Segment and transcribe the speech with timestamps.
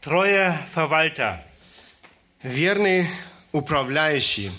[0.00, 1.42] Treue Verwalter.
[2.42, 3.08] Верный
[3.52, 4.50] управляющий.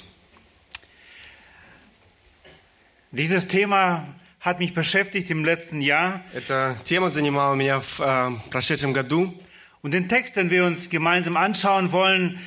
[3.12, 4.05] Dieses Thema
[4.39, 6.21] hat mich beschäftigt im letzten Jahr.
[6.34, 9.34] Эта тема занимала меня в э, прошедшем году.
[9.82, 12.39] Und den Text, den wir uns gemeinsam anschauen wollen,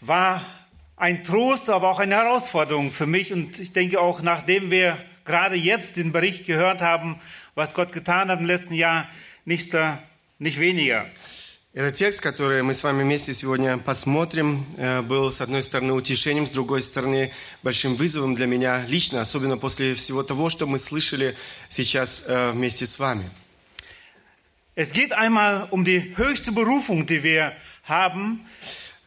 [0.00, 0.44] war
[0.96, 3.32] ein Trost, aber auch eine Herausforderung für mich.
[3.32, 7.20] Und ich denke auch, nachdem wir gerade jetzt den Bericht gehört haben,
[7.54, 9.08] was Gott getan hat im letzten Jahr,
[9.44, 10.02] nicht, da,
[10.38, 11.06] nicht weniger.
[11.75, 16.47] Этот текст, который мы с вами вместе сегодня посмотрим, э, был с одной стороны утешением,
[16.47, 21.35] с другой стороны большим вызовом для меня лично, особенно после всего того, что мы слышали
[21.67, 23.29] сейчас э, вместе с вами.
[24.77, 27.51] Es geht einmal um die höchste Berufung, die wir
[27.89, 28.47] haben,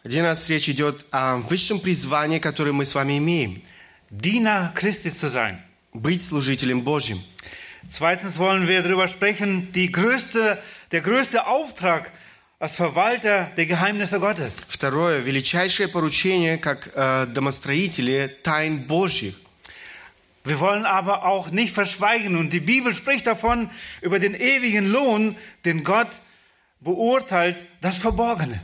[0.04, 3.62] Один раз речь идет о высшем призвании, которое мы с вами имеем.
[4.10, 5.56] Diener Christi zu sein.
[5.94, 7.18] Быть служителем Божьим.
[7.88, 12.12] Zweitens wollen wir darüber sprechen, die größte, der größte Auftrag
[12.60, 14.56] als Verwalter der Geheimnisse Gottes.
[14.68, 19.34] Второе, величайшее поручение, как э, домостроители тайн Божьих.
[20.44, 25.36] Wir wollen aber auch nicht verschweigen und die Bibel spricht davon über den ewigen Lohn,
[25.64, 26.08] den Gott
[26.80, 28.60] beurteilt, das Verborgene.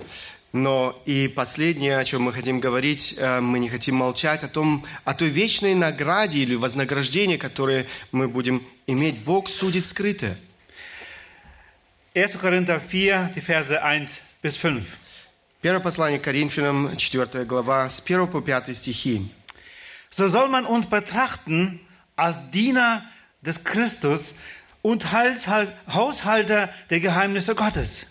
[0.52, 4.84] Но и последнее, о чем мы хотим говорить, э, мы не хотим молчать о том,
[5.04, 9.18] о той вечной награде или вознаграждении, которое мы будем иметь.
[9.20, 10.36] Бог судит скрытое.
[12.15, 12.39] 1.
[12.39, 14.83] Korinther 4, die Verse 1 bis 5.
[15.61, 19.29] Первое послание к Коринфянам, 4 глава, с 1 по 5 стихи.
[20.09, 21.79] So soll man uns betrachten
[22.15, 23.03] als Diener
[23.41, 24.35] des Christus
[24.81, 28.07] und Halshal- Haushalter der Geheimnisse Gottes.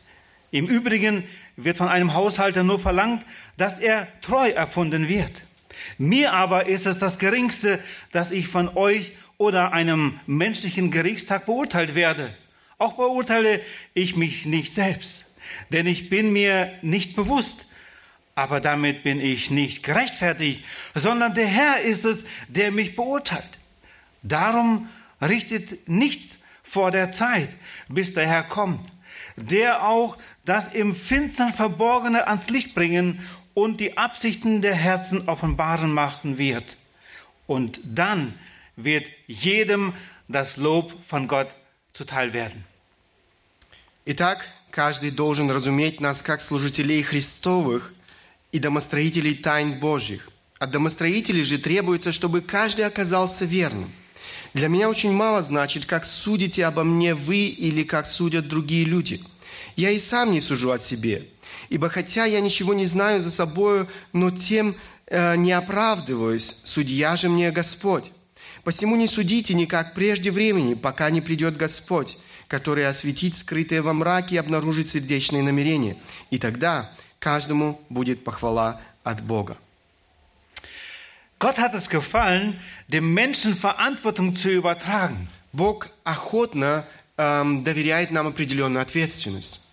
[0.51, 1.25] Im Übrigen
[1.57, 3.25] wird von einem Haushalter nur verlangt,
[3.57, 5.43] dass er treu erfunden wird.
[5.99, 7.79] Mir aber ist es das Geringste,
[8.13, 12.35] dass ich von euch oder einem menschlichen Gerichtstag beurteilt werde.
[12.84, 13.62] Auch beurteile
[13.94, 15.24] ich mich nicht selbst,
[15.70, 17.68] denn ich bin mir nicht bewusst,
[18.36, 23.58] aber damit bin ich nicht gerechtfertigt, sondern der Herr ist es, der mich beurteilt.
[24.22, 24.90] Darum
[25.22, 27.48] richtet nichts vor der Zeit,
[27.88, 28.86] bis der Herr kommt,
[29.38, 35.94] der auch das im Finstern Verborgene ans Licht bringen und die Absichten der Herzen offenbaren
[35.94, 36.76] machen wird.
[37.48, 38.34] Und dann
[38.76, 39.94] wird jedem
[40.28, 41.56] das Lob von Gott
[41.94, 42.73] zuteil werden.
[44.06, 47.94] Итак, каждый должен разуметь нас как служителей Христовых
[48.52, 50.30] и домостроителей тайн Божьих.
[50.60, 53.90] От домостроителей же требуется, чтобы каждый оказался верным.
[54.54, 59.22] Для меня очень мало значит, как судите обо мне вы или как судят другие люди.
[59.78, 61.26] Я и сам не сужу о себе.
[61.70, 64.76] Ибо хотя я ничего не знаю за собою, но тем
[65.08, 68.12] э, не оправдываюсь, судья же мне Господь.
[68.66, 72.18] Посему не судите никак прежде времени, пока не придет Господь,
[72.48, 75.98] который осветит скрытые во мраке и обнаружит сердечные намерения.
[76.30, 79.58] И тогда каждому будет похвала от Бога.
[81.40, 85.28] Gott hat es gefallen, dem Menschen Verantwortung zu übertragen.
[85.52, 86.86] Бог охотно
[87.18, 89.70] эм, доверяет нам определенную ответственность.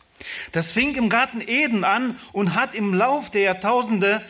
[0.53, 4.23] Das fing im Garten Eden an und hat im Lauf der Jahrtausende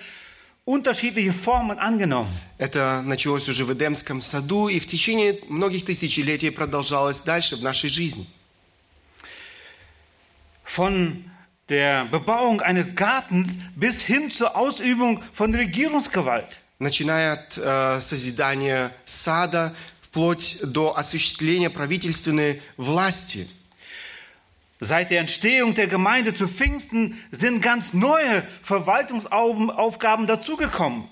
[0.71, 2.31] unterschiedliche Formen angenommen.
[2.59, 7.91] Это началось уже в Эдемском саду и в течение многих тысячелетий продолжалось дальше в нашей
[7.91, 8.27] жизни.
[10.65, 11.25] Von
[11.69, 16.61] der Bebauung eines Gartens bis hin zur Ausübung von Regierungsgewalt.
[16.79, 23.49] Начиная от э, созидания сада вплоть до осуществления правительственной власти.
[24.82, 31.06] Seit der Entstehung der Gemeinde zu Pfingsten sind ganz neue Verwaltungsaufgaben dazugekommen.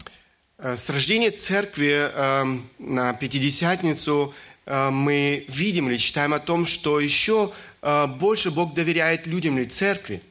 [0.57, 4.33] Э, С рождения церкви э, на Пятидесятницу
[4.65, 7.51] э, мы видим или читаем о том, что еще
[7.81, 10.21] э, больше Бог доверяет людям или церкви.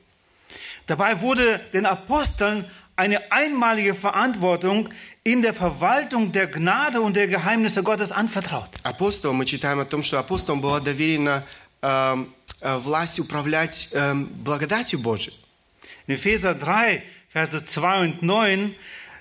[0.86, 2.66] Dabei wurde den Aposteln
[2.96, 4.88] eine einmalige Verantwortung
[5.24, 8.68] in der Verwaltung der Gnade und der Geheimnisse Gottes anvertraut.
[8.82, 11.44] Апостолам мы читаем о том, что апостолам была доверена
[11.82, 12.24] э, э,
[12.60, 15.34] власть управлять э, благодатью Божией.
[16.06, 17.02] In Epheser 3,
[17.32, 18.74] Verse 2 und 9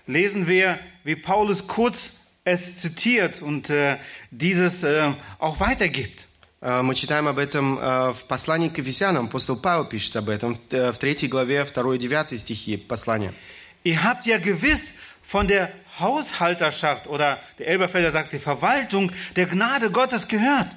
[0.07, 3.97] lesen wir, wie Paulus kurz es zitiert und äh,
[4.31, 6.27] dieses äh, auch weitergibt.
[6.61, 9.25] Э, Мы читаем об этом э, в послании к Ефесянам.
[9.25, 13.33] Апостол Павел пишет об этом в э, в третьей главе 2 и 9 стихи послания.
[13.83, 19.89] Ihr habt ja gewiss von der Haushalterschaft oder der Elberfelder sagt die Verwaltung der Gnade
[19.91, 20.67] Gottes gehört,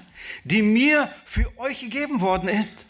[0.44, 2.86] die mir für euch gegeben worden ist.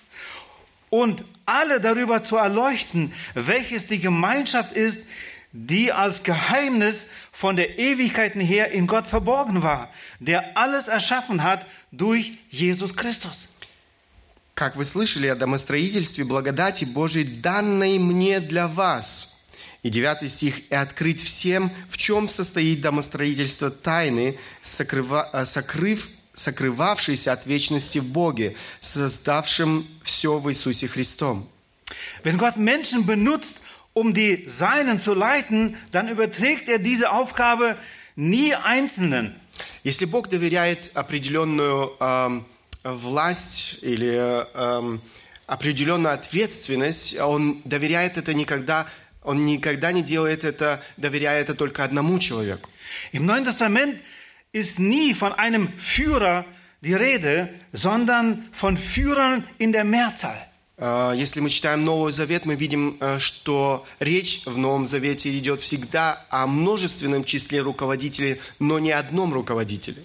[0.91, 5.09] Und alle darüber zu erleuchten, welches die Gemeinschaft ist,
[5.53, 9.91] die als Geheimnis von der Ewigkeiten her in Gott verborgen war,
[10.21, 13.49] der alles erschaffen hat durch Jesus Christus.
[14.55, 19.43] как вы слышали о домостроительстве благодати Божией, данной мне для вас.
[19.83, 20.71] И девятый стих.
[20.71, 26.09] «И открыть всем, в чем состоит домостроительство тайны, сокрыва- э, сокрыв,
[26.40, 31.48] сокрывавшейся от вечности в Боге, создавшем все в Иисусе Христом».
[32.24, 33.58] Wenn Gott Menschen benutzt,
[33.94, 37.78] um die Seinen zu leiten, dann überträgt er diese Aufgabe
[38.16, 39.36] nie Einzelnen.
[39.84, 42.46] Если Бог доверяет определенную эм,
[42.84, 45.02] власть или эм,
[45.48, 48.88] определенную ответственность, Он доверяет это никогда,
[49.24, 52.70] Он никогда не делает это, доверяя это только одному человеку.
[53.12, 54.00] Im Neuen Testament
[54.53, 56.45] ist nie von einem Führer
[56.81, 60.37] die Rede, sondern von Führern in der Mehrzahl.
[60.77, 65.61] Э, Если мы читаем Новый Завет, мы видим, э, что речь в Новом Завете идет
[65.61, 70.05] всегда о множественном числе руководителей, но не одном руководителе.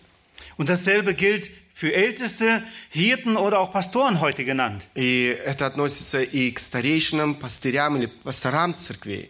[0.58, 4.88] Und dasselbe gilt für Älteste, Hirten oder auch Pastoren heute genannt.
[4.96, 9.30] И это относится и к старейшинам, пастырям или пасторам церквей.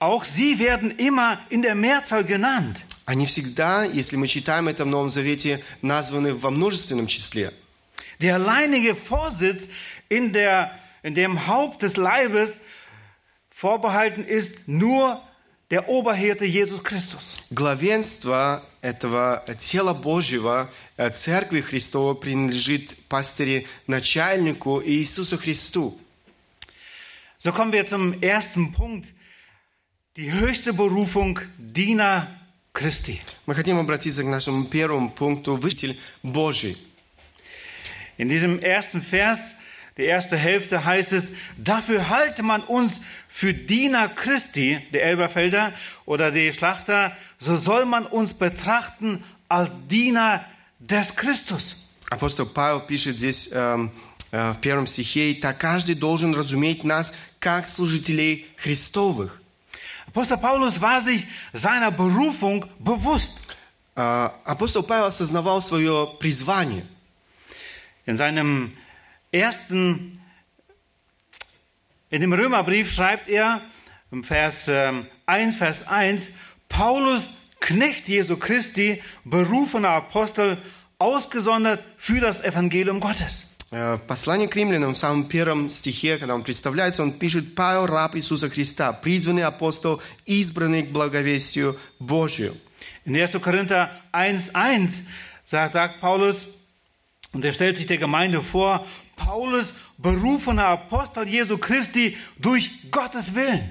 [0.00, 2.82] Auch sie werden immer in der Mehrzahl genannt.
[3.05, 7.51] Они всегда, если мы читаем это в Новом Завете, названы во множественном числе.
[8.19, 9.67] Der alleinige Vorsitz
[10.07, 10.71] in, der,
[11.01, 12.57] in dem Haupt des Leibes
[13.49, 15.21] vorbehalten ist nur
[15.69, 17.37] der Oberhirte Jesus Christus.
[17.49, 25.99] Главенство этого тела Божьего, э, Церкви Христова, принадлежит пастыре, начальнику Иисусу Христу.
[27.39, 29.11] So kommen wir zum ersten Punkt.
[30.15, 32.27] Die höchste Berufung Diener
[32.72, 33.20] Christi.
[33.46, 36.76] Мы хотим обратиться к нашему первому пункту «Вышитель Божий».
[38.18, 39.56] In diesem ersten Vers,
[39.96, 45.72] die erste Hälfte heißt es, dafür halte man uns für Diener Christi, der Elberfelder
[46.04, 50.44] oder die Schlachter, so soll man uns betrachten als Diener
[50.78, 51.84] des Christus.
[52.10, 53.90] Апостол Павел пишет здесь эм,
[54.30, 59.41] э, в первом стихе, «И так каждый должен разуметь нас, как служителей Христовых».
[60.12, 63.56] Apostel Paulus war sich seiner Berufung bewusst.
[63.96, 66.84] Э, Апостол Павел осознавал свое призвание.
[68.06, 68.76] In seinem
[69.32, 70.20] ersten,
[72.10, 73.60] in dem Römerbrief schreibt er,
[74.10, 76.30] im Vers ähm, 1, Vers 1,
[76.68, 80.58] Paulus, Knecht Jesu Christi, berufener Apostel,
[80.98, 83.50] ausgesondert für das Evangelium Gottes.
[83.73, 87.87] Э, В послании к римлянам, в самом первом стихе, когда он представляется, он пишет «Павел,
[87.87, 92.55] раб Иисуса Христа, призванный апостол, избранный к благовестию Божию».
[93.05, 93.41] In 1.
[93.41, 95.05] Korinther 1,1
[95.47, 96.47] sagt, sagt Paulus,
[97.33, 98.85] und er stellt sich der Gemeinde vor,
[99.15, 103.61] Paulus, berufener Apostel Jesu Christi durch Gottes Willen.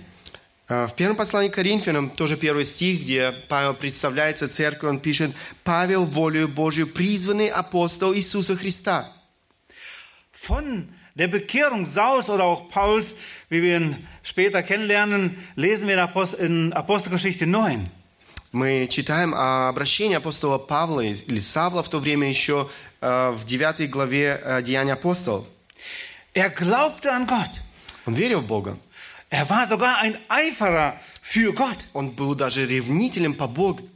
[0.68, 5.30] Э, В первом послании к Коринфянам, тоже первый стих, где Павел представляется церкви, он пишет
[5.62, 9.08] «Павел, волею Божию, призванный апостол Иисуса Христа».
[10.41, 13.15] Von der Bekehrung Sauls oder auch Pauls,
[13.49, 17.89] wie wir ihn später kennenlernen, lesen wir in, Apost in Apostelgeschichte 9.
[18.53, 22.69] Мы читаем о обращении апостола Павла или Савла в то время еще
[23.01, 25.45] э, в 9 главе э, Деяния апостолов.
[26.33, 27.49] Er glaubte an Gott.
[28.05, 28.77] Он верил в Бога.
[29.29, 33.87] Er war sogar ein Eiferer für Gott, Он был даже ревнителем по Богу.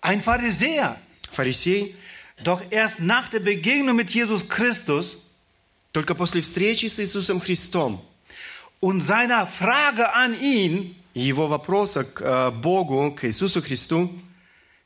[0.00, 0.96] ein Pharisäer.
[1.32, 1.94] Фарисей.
[2.44, 5.16] Doch erst nach der Begegnung mit Jesus Christus
[5.93, 8.03] Только после встречи с Иисусом Христом
[8.81, 14.11] und seiner Frage an ihn, его вопроса к э, Богу, к Иисусу Христу,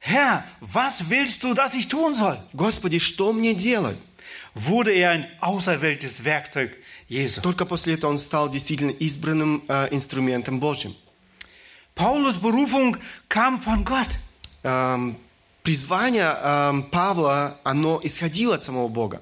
[0.02, 2.38] Herr, was willst du, dass ich tun soll?
[2.52, 3.98] «Господи, что мне делать?»
[4.54, 6.72] Wurde er ein auserwähltes Werkzeug
[7.08, 7.42] Jesu.
[7.42, 10.94] Только после этого он стал действительно избранным э, инструментом Божьим.
[11.96, 12.98] Paulus Berufung
[13.30, 14.20] kam von Gott.
[14.64, 15.18] Эм,
[15.64, 19.22] призвание эм, Павла, оно исходило от самого Бога.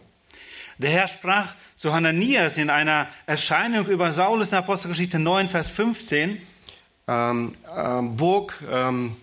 [0.79, 6.40] Der Herr sprach zu Hananias in einer Erscheinung über Saulus in Apostelgeschichte 9, Vers 15.
[7.06, 9.16] Эм, э, Бог эм,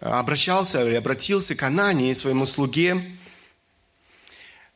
[0.00, 3.00] обращался или обратился к Анании, своему слуге,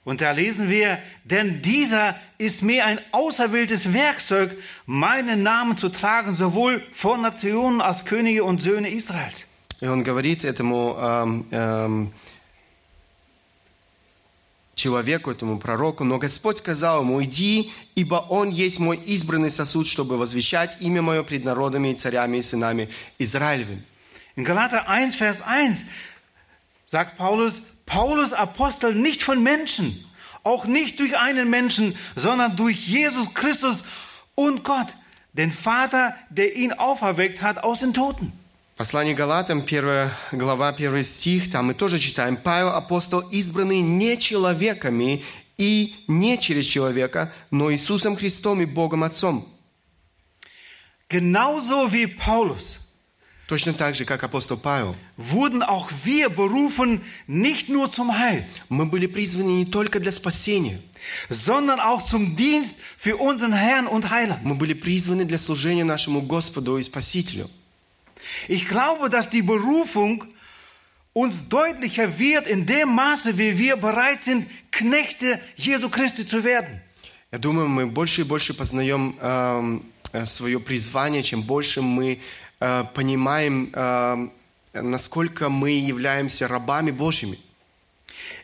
[0.09, 6.35] Und da lesen wir, denn dieser ist mir ein auserwähltes Werkzeug, meinen Namen zu tragen,
[6.35, 9.45] sowohl vor Nationen als Könige und Söhne Israels.
[9.83, 12.13] и он говорит этому эм, эм,
[14.83, 20.17] человеку, этому пророку, но Господь сказал ему, иди, ибо он есть мой избранный сосуд, чтобы
[20.17, 23.85] возвещать имя мое пред народами и царями и сынами Израилевым.
[24.37, 25.85] In Galater 1, Vers 1
[26.87, 29.93] sagt Paulus, Paulus Apostel nicht von Menschen,
[30.45, 33.83] auch nicht durch einen Menschen, sondern durch Jesus Christus
[34.37, 34.87] und Gott,
[35.33, 38.33] den Vater, der ihn auferweckt hat aus den Toten.
[38.76, 45.24] Послание Галатам, первая глава, первый стих, там мы тоже читаем, Павел, апостол, избранный не человеками
[45.60, 49.48] и не через человека, но Иисусом Христом и Богом Отцом.
[51.08, 52.80] Genauso wie Paulus
[53.48, 54.96] Точно так же, как апостол Павел.
[55.18, 60.80] wurden auch wir berufen, nicht nur zum Heil, Мы были призваны не только для спасения,
[61.30, 64.40] sondern auch zum Dienst für unseren Herrn und Heiland.
[64.44, 67.48] мы были призваны для служения нашему Господу и Спасителю.
[68.49, 70.25] Ich glaube, dass die Berufung
[71.13, 76.81] uns deutlicher wird in dem Maße, wie wir bereit sind, Knechte Jesu Christi zu werden.
[77.31, 82.21] Я думаю, мы больше и больше познаем эм, э, свое призвание, чем больше мы
[82.61, 84.33] э, понимаем, эм,
[84.73, 87.39] насколько мы являемся рабами Божьими.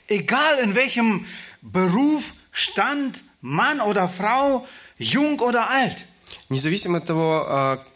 [0.08, 1.24] Egal in welchem
[1.62, 4.66] Beruf, Stand, Mann oder Frau,
[4.98, 6.04] jung oder alt.
[6.49, 7.45] Независимо от того,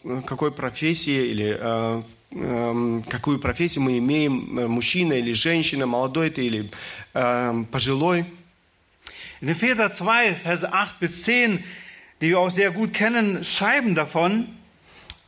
[0.04, 6.30] э, какой профессии или э, эм, какую профессию мы имеем, э, мужчина или женщина, молодой
[6.30, 6.70] ты или
[7.14, 8.24] эм, пожилой.
[9.40, 11.64] In Epheser 2, Verse 8 bis 10,
[12.20, 14.46] die wir auch sehr gut kennen, schreiben davon,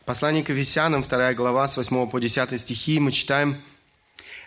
[0.05, 3.57] Послание к Ефесянам, 2 глава, с 8 по 10 стихи, мы читаем,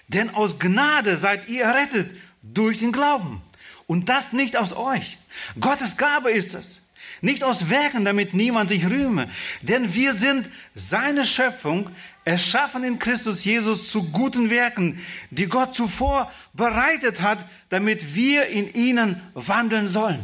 [0.07, 3.41] Denn aus Gnade seid ihr errettet durch den Glauben.
[3.88, 5.17] Und das nicht aus euch.
[5.59, 6.79] Gottes Gabe ist es.
[7.22, 9.30] Nicht aus Werken, damit niemand sich rühme.
[9.62, 11.90] Denn wir sind seine Schöpfung,
[12.24, 15.00] erschaffen in Christus Jesus zu guten Werken,
[15.32, 20.20] die Gott zuvor bereitet hat, damit wir in ihnen wandeln sollen.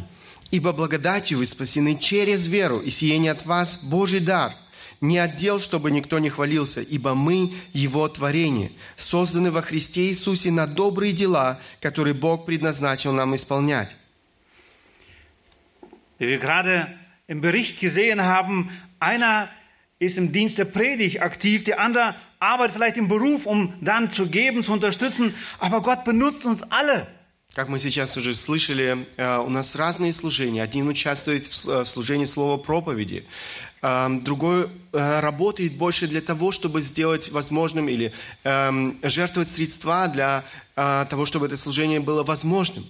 [0.52, 4.54] «Ибо благодатью вы спасены через веру, и сие не от вас Божий дар,
[5.00, 10.52] не от дел, чтобы никто не хвалился, ибо мы Его творение, созданы во Христе Иисусе
[10.52, 13.96] на добрые дела, которые Бог предназначил нам исполнять».
[16.18, 16.88] Wie wir gerade
[17.26, 18.70] im Bericht gesehen haben,
[19.00, 19.48] einer
[19.98, 24.26] ist im Dienst der Predigt aktiv, der andere arbeitet vielleicht im Beruf, um dann zu
[24.26, 27.06] geben, zu unterstützen, aber Gott benutzt uns alle.
[27.54, 30.62] Как мы сейчас уже слышали, э, у нас разные служения.
[30.62, 33.24] Один участвует в служении слова проповеди,
[33.80, 38.12] э, другой э, работает больше для того, чтобы сделать возможным или
[38.44, 40.44] эм, жертвовать средства для
[40.74, 42.84] того, чтобы это служение было возможным.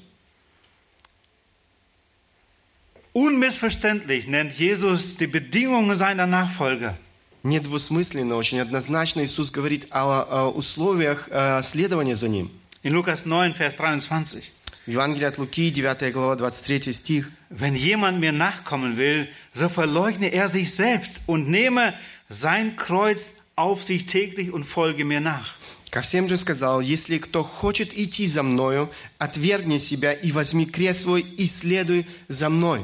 [3.15, 6.97] Unmissverständlich nennt Jesus die Bedingungen seiner Nachfolger.
[7.43, 12.49] Недвусмысленно, очень однозначно Иисус говорит о, о условиях э, следования за Ним.
[12.83, 14.51] In Lukas 9, Vers 23.
[14.85, 17.29] В Евангелии от Луки, 9 глава, 23 стих.
[17.49, 21.93] Wenn jemand mir nachkommen will, so verleugne er sich selbst und nehme
[22.29, 25.55] sein Kreuz auf sich täglich und folge mir nach.
[25.91, 31.01] Ко всем же сказал, если кто хочет идти за Мною, отвергни себя и возьми крест
[31.01, 32.81] свой и следуй за Мной.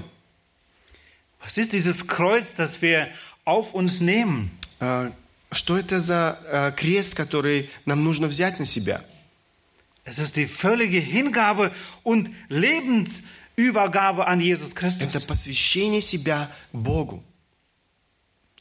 [1.44, 3.08] Was ist dieses Kreuz, das wir
[3.46, 4.52] auf uns nehmen?
[4.80, 5.12] Э,
[5.50, 9.02] Что это за э, крест, который нам нужно взять на себя?
[10.04, 11.72] Es ist die völlige Hingabe
[12.04, 15.26] und Lebensübergabe an Jesus Это Christus.
[15.26, 17.24] посвящение себя Богу.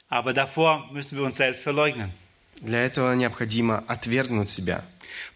[0.09, 2.13] Aber davor müssen wir uns selbst verleugnen.
[2.61, 4.83] Для этого необходимо отвергнуть себя.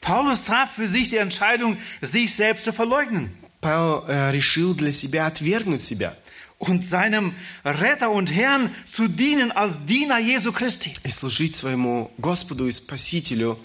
[0.01, 5.27] Paulus traf für sich die Entscheidung, sich selbst zu verleugnen Павел э, решил для себя
[5.27, 6.17] отвергнуть себя
[6.59, 7.35] und seinem
[7.65, 10.95] Retter und Herrn zu dienen als Diener Jesu Christi.
[11.05, 13.59] и служить своему Господу и Спасителю.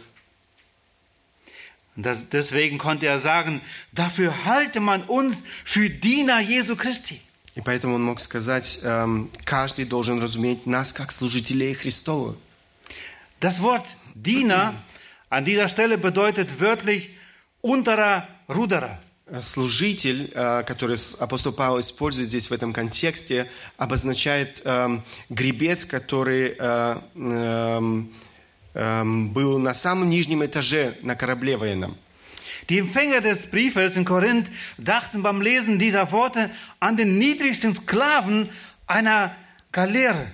[1.95, 3.61] Und das, deswegen konnte er sagen,
[3.93, 7.21] dafür halte man uns für Diener Jesu Christi.
[7.55, 12.35] И поэтому он мог сказать, эм, каждый должен разуметь нас как служителей Христовых.
[13.39, 14.73] Das Wort Diener
[15.29, 17.11] an dieser Stelle bedeutet wörtlich
[17.61, 18.99] unterer Ruderer.
[19.38, 26.96] Служитель, э, который апостол Павел использует здесь в этом контексте, обозначает эм, гребец, который э,
[27.14, 28.12] эм,
[28.74, 31.96] эм, был на самом нижнем этаже на корабле военном.
[32.68, 38.50] Die Empfänger des Briefes in Korinth dachten beim Lesen dieser Worte an den niedrigsten Sklaven
[38.86, 39.36] einer
[39.72, 40.26] Galeere.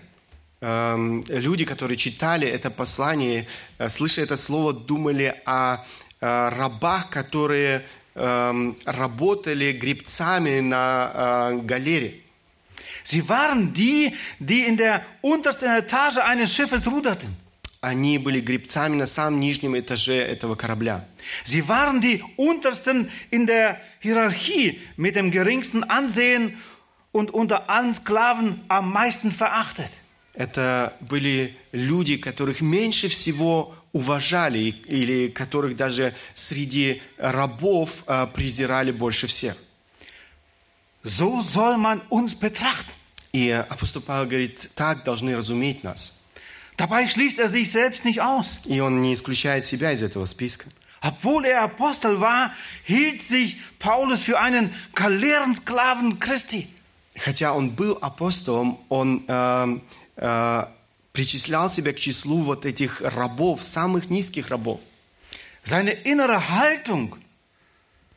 [0.62, 5.84] Люди, которые читали это послание, э, слыша это слово, думали о
[6.20, 7.84] э, рабах, которые
[8.16, 12.14] работали гребцами на э, галере.
[13.04, 17.37] Sie waren die, die in der untersten Etage eines Schiffes ruderten.
[17.80, 21.04] Они были гребцами на самом нижнем этаже этого корабля.
[21.44, 26.56] Sie waren die untersten in der Hierarchie mit dem geringsten Ansehen
[27.12, 29.90] und unter allen Sklaven am meisten verachtet.
[30.35, 39.26] Это были люди, которых меньше всего уважали, или которых даже среди рабов э, презирали больше
[39.26, 39.56] всех.
[41.02, 42.92] So soll man uns betrachten.
[43.32, 46.20] И апостол Павел говорит, так должны разуметь нас.
[46.76, 48.58] Dabei schließt er sich selbst nicht aus.
[48.66, 50.68] И он не исключает себя из этого списка.
[51.00, 52.52] Obwohl er Apostel war,
[52.84, 56.68] hielt sich Paulus für einen Galeerensklaven Christi.
[57.18, 59.78] Хотя он был апостолом, он э,
[60.16, 60.66] э,
[61.16, 64.80] причислял себя к числу вот этих рабов, самых низких рабов.
[65.64, 67.16] Seine innere Haltung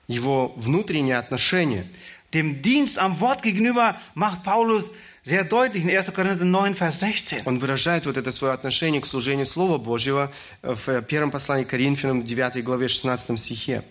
[0.08, 1.86] Его внутреннее отношение
[2.34, 4.92] dem Dienst am Wort gegenüber macht Paulus
[5.24, 6.14] sehr deutlich in 1.
[6.14, 7.48] Korinther 9, Vers 16.
[7.48, 12.24] Он выражает вот это свое отношение к служению Слова Божьего в первом послании к Коринфянам,
[12.24, 13.84] 9 главе, 16 стихе.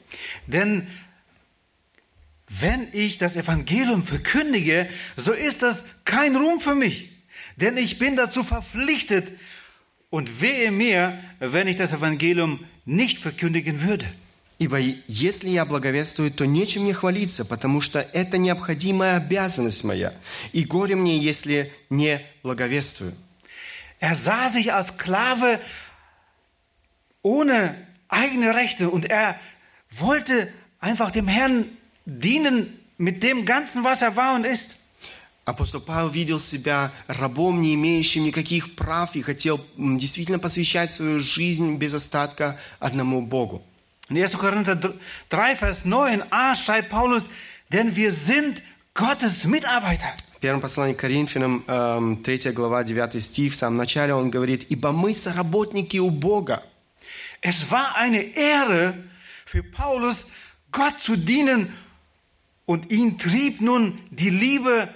[0.47, 0.87] Denn
[2.49, 7.08] wenn ich das Evangelium verkündige, so ist das kein Ruhm für mich.
[7.58, 9.32] Denn ich bin dazu verpflichtet
[10.10, 14.06] und wehe mir, wenn ich das Evangelium nicht verkündigen würde.
[14.60, 20.14] Ибо если я благовествую, то нечем мне хвалиться, потому что это необходимая обязанность моя.
[20.52, 23.14] И горе мне, если не благовествую.
[24.00, 25.60] Er sah sich als Sklave
[27.22, 27.76] ohne
[28.10, 29.40] eigene Rechte und er
[29.90, 31.66] wollte einfach dem Herrn
[32.06, 34.78] dienen mit dem Ganzen, was er war und ist.
[35.49, 41.77] Апостол Павел видел себя рабом, не имеющим никаких прав, и хотел действительно посвящать свою жизнь
[41.77, 43.63] без остатка одному Богу.
[44.11, 44.39] In 1.
[44.39, 44.95] Korinther
[45.31, 47.25] 3, Vers 9a schreibt Paulus,
[47.71, 48.63] denn wir sind
[48.93, 50.13] Gottes Mitarbeiter.
[50.37, 54.67] В первом послании к Коринфянам, эм, 3 глава, 9 стих, в самом начале он говорит,
[54.69, 56.63] «Ибо мы соработники у Бога».
[57.41, 58.93] Es war eine Ehre
[59.47, 60.27] für Paulus,
[60.73, 61.73] Gott zu dienen
[62.67, 64.91] und ihn trieb nun die Liebe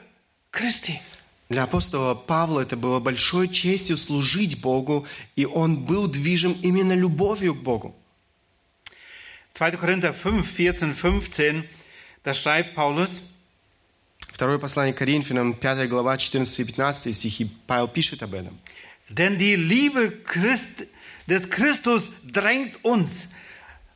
[0.52, 1.00] Christi.
[1.49, 5.06] Для апостола Павла это было большой честью служить Богу,
[5.37, 7.94] и он был движим именно любовью к Богу.
[9.54, 9.71] 2.
[9.73, 11.64] Korinther 5, 14, 15,
[12.25, 13.23] da schreibt Paulus,
[14.28, 18.59] Второе послание Коринфянам, 5 глава, 14 и 15 стихи, Павел пишет об этом.
[19.11, 20.87] denn die Liebe Christ,
[21.26, 23.28] des Christus drängt uns,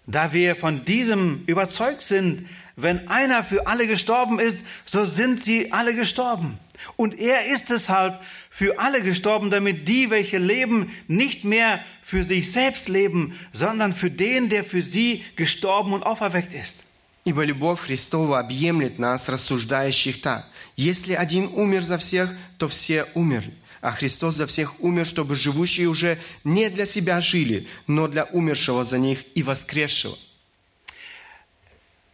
[0.06, 5.71] da wir von diesem überzeugt sind, wenn einer für alle gestorben ist, so sind sie
[5.71, 6.57] alle gestorben.
[6.95, 12.51] Und er ist deshalb für alle gestorben, damit die, welche leben, nicht mehr für sich
[12.51, 16.85] selbst leben, sondern für den, der für sie gestorben und auferweckt ist.
[17.23, 20.47] Ибо любовь Христова объемлет нас, рассуждающих так.
[20.75, 23.53] Если один умер за всех, то все умерли.
[23.81, 28.83] А Христос за всех умер, чтобы живущие уже не для себя жили, но для умершего
[28.83, 30.15] за них и воскресшего.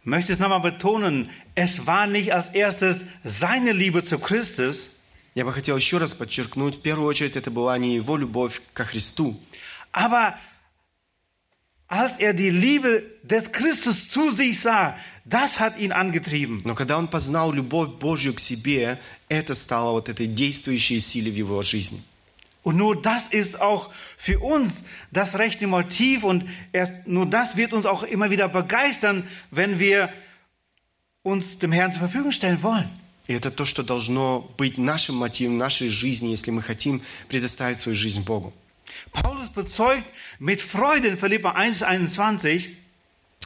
[0.02, 4.90] Ich möchte es nochmal betonen, es war nicht als erstes seine Liebe zu Christus,
[5.34, 8.84] Я бы хотел еще раз подчеркнуть, в первую очередь это была не его любовь ко
[8.84, 9.38] Христу,
[9.92, 10.34] Aber
[11.88, 16.60] als er die Liebe des Christus zu sich sah, das hat ihn angetrieben.
[16.64, 21.36] но когда он познал любовь Божью к себе, это стало вот этой действующей силой в
[21.36, 22.02] его жизни.
[22.64, 23.90] Und nur das ist auch
[24.22, 29.26] für uns das rechte Motiv und erst nur das wird uns auch immer wieder begeistern,
[29.50, 30.10] wenn wir
[31.22, 32.88] uns dem Herrn zur Verfügung stellen wollen.
[33.26, 37.94] И это то, что должно быть нашим мотивом нашей жизни, если мы хотим предоставить свою
[37.94, 38.54] жизнь Богу.
[39.12, 40.04] Paulus bezeugt
[40.38, 42.70] mit Freude in Philippa 1,21,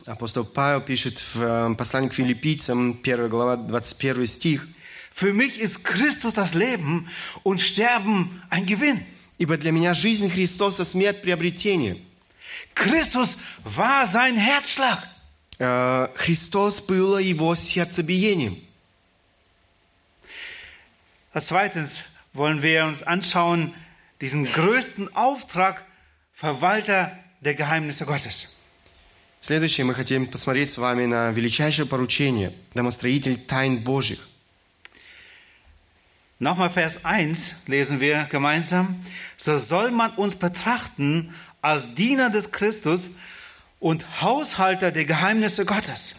[0.07, 4.67] Апостол Павел пишет в э, послании к филиппийцам, 1 глава, 21 стих.
[5.13, 7.09] für mich ist Christus das Leben
[7.43, 9.05] und Sterben ein Gewinn.
[9.38, 11.98] «Ибо для меня жизнь Христос, а смерть приобретение».
[12.76, 15.04] Christus war sein Herzschlag.
[15.60, 18.58] Э, Христос было его сердцебиением.
[21.34, 23.74] Als zweites wollen wir uns anschauen,
[24.22, 25.84] diesen größten Auftrag,
[26.34, 28.56] Verwalter der Geheimnisse Gottes.
[29.42, 34.28] Следующее мы хотим посмотреть с вами на величайшее поручение– домостроитель тайн Божьих.
[36.39, 39.05] Nochmal Vers 1 lesen wir gemeinsam.
[39.37, 43.11] So soll man uns betrachten als Diener des Christus
[43.79, 46.17] und Haushalter der Geheimnisse Gottes.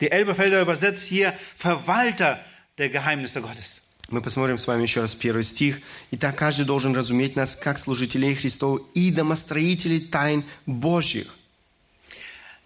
[0.00, 2.40] Die Elberfelder übersetzt hier Verwalter
[2.78, 3.82] der Geheimnisse Gottes.
[4.08, 5.80] Мы посмотрим с вами еще раз первый стих.
[6.12, 11.34] «Итак, каждый должен разуметь нас как служителей Христов и домостроителей тайн Божьих».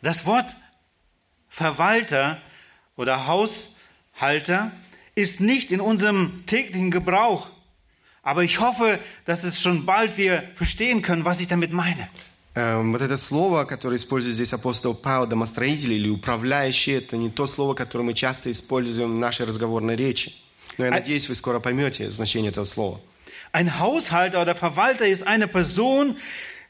[0.03, 0.55] Das Wort
[1.49, 2.43] Verwalter
[2.97, 4.71] oder Haushalter
[5.15, 7.49] ist nicht in unserem täglichen Gebrauch.
[8.23, 12.09] Aber ich hoffe, dass es schon bald wir verstehen können, was ich damit meine.
[12.55, 17.47] Эм, Вот это слово, которое использует здесь апостол Павел, домостроитель или управляющий, это не то
[17.47, 20.33] слово, которое мы часто используем в нашей разговорной речи.
[20.79, 23.01] Но я А- надеюсь, вы скоро поймете значение этого слова.
[23.53, 26.17] Ein Haushalter oder Verwalter ist eine Person,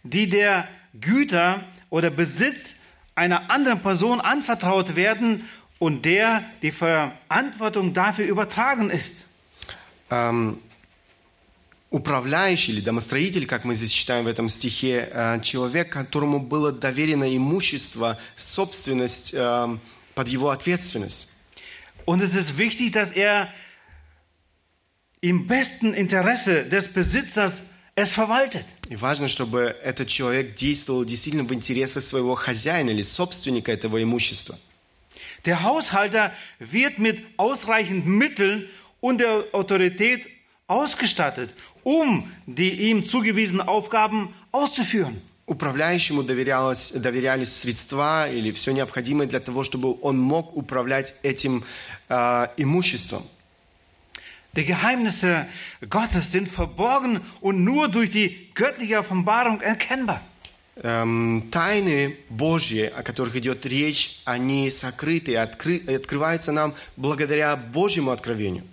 [0.02, 2.76] die der Güter oder Besitz
[3.14, 5.44] einer anderen Person anvertraut werden
[5.79, 9.25] und der die Verantwortung dafür übertragen ist.
[10.09, 10.59] Эм,
[11.91, 17.23] Управляющий или домостроитель, как мы здесь читаем в этом стихе, э, человек, которому было доверено
[17.23, 19.77] имущество, собственность э,
[20.13, 21.29] под его ответственность.
[22.05, 23.47] Und es ist wichtig, dass er
[25.21, 27.63] im besten Interesse des Besitzers
[27.95, 28.65] es verwaltet.
[28.89, 34.57] И важно, чтобы этот человек действовал действительно в интересах своего хозяина или собственника этого имущества.
[35.44, 38.68] Der Haushalter wird mit ausreichend Mitteln
[39.00, 40.26] und der Autorität
[40.66, 45.20] ausgestattet, um die ihm zugewiesenen Aufgaben auszuführen.
[45.46, 51.64] Управляющему доверялось, доверялись средства или все необходимое для того, чтобы он мог управлять этим
[52.08, 53.24] э, имуществом.
[54.52, 55.46] Die Geheimnisse
[55.88, 60.20] Gottes sind verborgen und nur durch die göttliche Offenbarung erkennbar.
[60.82, 67.56] Эм, тайны Божьи, о которых идет речь, они сокрыты и, откры- и открываются нам благодаря
[67.56, 68.64] Божьему откровению.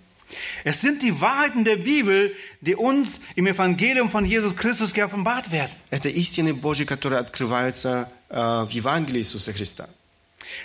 [0.63, 5.71] Es sind die Wahrheiten der Bibel, die uns im Evangelium von Jesus Christus geoffenbart werden.
[5.89, 9.89] Это истины Божьи, которые открываются э, в Евангелии Иисуса Христа.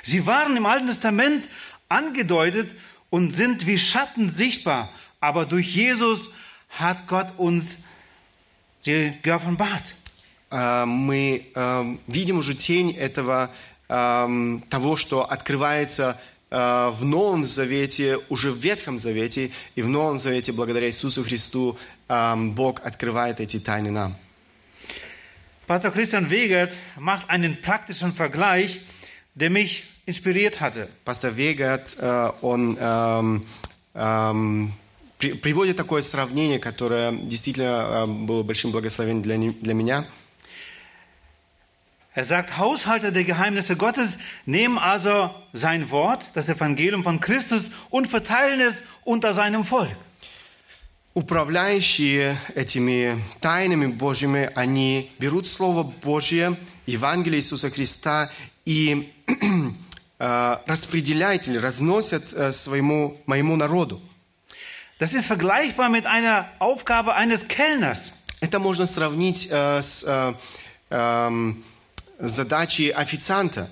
[0.04, 1.48] Sie waren im Alten Testament
[1.88, 2.70] angedeutet
[3.10, 4.90] und sind wie Schatten sichtbar,
[5.20, 6.30] aber durch Jesus
[6.70, 7.80] hat Gott uns
[8.80, 9.94] sie geoffenbart.
[10.49, 13.51] Э, мы э, видим уже тень этого,
[13.89, 20.53] э, того, что открывается в Новом Завете, уже в Ветхом Завете, и в Новом Завете,
[20.53, 24.15] благодаря Иисусу Христу, Бог открывает эти тайны нам.
[25.67, 28.79] Pastor Christian Wegert macht einen praktischen Vergleich,
[29.35, 30.87] der mich inspiriert hatte.
[31.03, 33.45] Пастор э, он эм,
[35.17, 40.07] при- приводит такое сравнение, которое действительно было большим благословением для, для меня.
[42.16, 48.06] Er sagt, Haushalter der Geheimnisse Gottes nehmen also sein Wort, das Evangelium von Christus, und
[48.06, 49.96] verteilen es unter seinem Volk.
[51.14, 58.30] Управляющие этими тайнами Божьими, они берут Слово Божье, Евангелие Иисуса Христа
[58.64, 64.00] и э, распределяют или разносят э, своему, моему народу.
[64.98, 68.12] Das ist vergleichbar mit einer Aufgabe eines Kellners.
[68.40, 70.34] Это можно сравнить э, с э,
[70.90, 71.62] эм,
[72.18, 73.68] задачей официанта.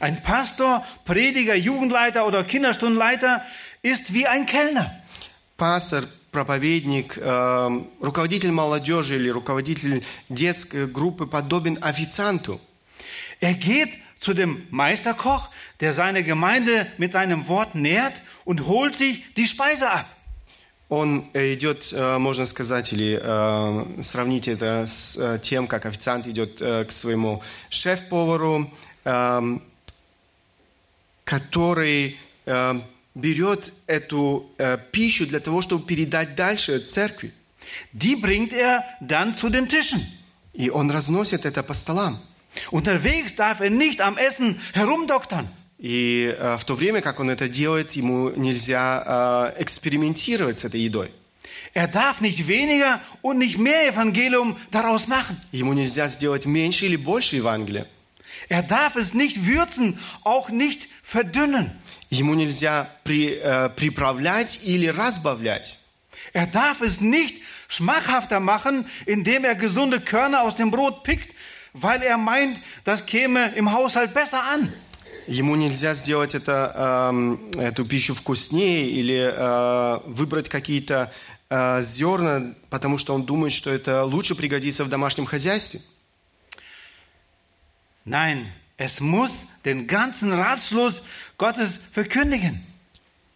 [0.00, 3.42] Ein Pastor, Prediger, Jugendleiter oder Kinderstundenleiter
[3.82, 4.90] ist wie ein Kellner.
[5.56, 12.60] Пастор, проповедник, эм, руководитель молодежи или руководитель детской группы подобен официанту.
[13.40, 15.48] Er geht zu dem Meisterkoch,
[15.80, 20.06] der seine Gemeinde mit seinem Wort nährt und holt sich die Speise ab.
[20.93, 26.59] Он э, идет, э, можно сказать, или э, сравнить это с тем, как официант идет
[26.59, 28.71] к своему шеф-повару,
[29.03, 29.63] эм,
[31.23, 32.19] который
[33.15, 34.51] берет эту
[34.91, 37.31] пищу для того, чтобы передать дальше церкви.
[37.91, 39.99] Die bringt er dann zu den Tischen.
[40.53, 42.19] И он разносит это по столам.
[42.69, 45.49] Unterwegs darf er nicht am Essen herumdoktern.
[45.82, 50.80] И э, в то время, как он это делает, ему нельзя э, экспериментировать с этой
[50.80, 51.10] едой.
[51.74, 55.36] Er darf nicht weniger und nicht mehr Evangelium daraus machen.
[55.52, 57.86] Ему нельзя сделать меньше или больше Евангелия.
[58.48, 61.70] Er darf es nicht würzen, auch nicht verdünnen.
[62.10, 65.76] Ему нельзя при- э, приправлять или разбавлять.
[66.32, 67.36] Er darf es nicht
[67.68, 71.30] schmackhafter machen, indem er gesunde Körner aus dem Brot pickt,
[71.74, 74.72] weil er meint, das käme im Haushalt besser an.
[75.27, 81.13] Ему нельзя сделать это, эм, эту пищу вкуснее или э, выбрать какие-то
[81.49, 85.81] э, зерна, потому что он думает, что это лучше пригодится в домашнем хозяйстве.
[88.05, 91.03] Nein, es muss den ganzen Ratschluss
[91.37, 92.61] Gottes verkündigen.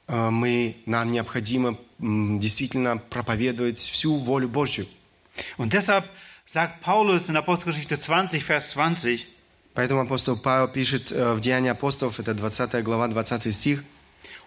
[0.08, 4.88] Э, мы, нам необходимо действительно проповедовать всю волю Божью.
[5.58, 6.06] Und deshalb
[6.46, 9.28] sagt Paulus in Apostelgeschichte 20, Vers 20,
[9.78, 13.84] Поэтому апостол Павел пишет э, в Деянии апостолов, это 20 глава, 20 стих,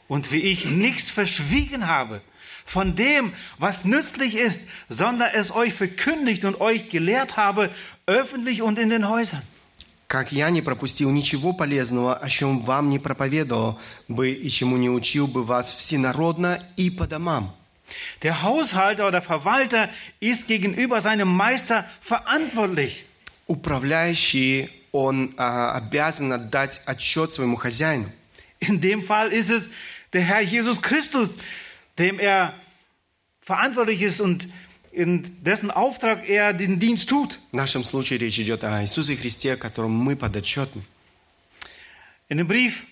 [0.09, 2.21] Und wie ich nichts verschwiegen habe
[2.67, 7.71] von dem, was nützlich ist, sondern es euch verkündigt und euch gelehrt habe,
[8.07, 9.43] öffentlich und in den Häusern.
[10.09, 14.91] «Как я не пропустил ничего полезного, о чем вам не проповедовал бы и чему не
[14.91, 17.55] учил бы вас всенародно и по домам».
[18.23, 23.05] Der Haushalter oder Verwalter ist gegenüber seinem Meister verantwortlich.
[23.47, 28.12] Управляющий, он а, обязан отдать отчет своему хозяину.
[28.60, 29.70] In dem Fall ist es
[30.14, 31.38] der Herr Jesus Christus,
[31.98, 32.54] dem er
[33.42, 34.48] verantwortlich ist und
[34.92, 37.38] in dessen Auftrag er diesen Dienst tut.
[37.52, 40.82] В нашем случае речь идет о Иисусе Христе, которому мы подотчетны.
[42.30, 42.86] In dem Brief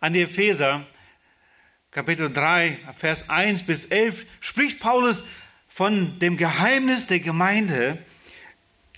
[0.00, 0.86] an die Epheser,
[1.90, 5.24] Kapitel 3, Vers 1 bis 11, spricht Paulus
[5.68, 7.98] von dem Geheimnis der Gemeinde,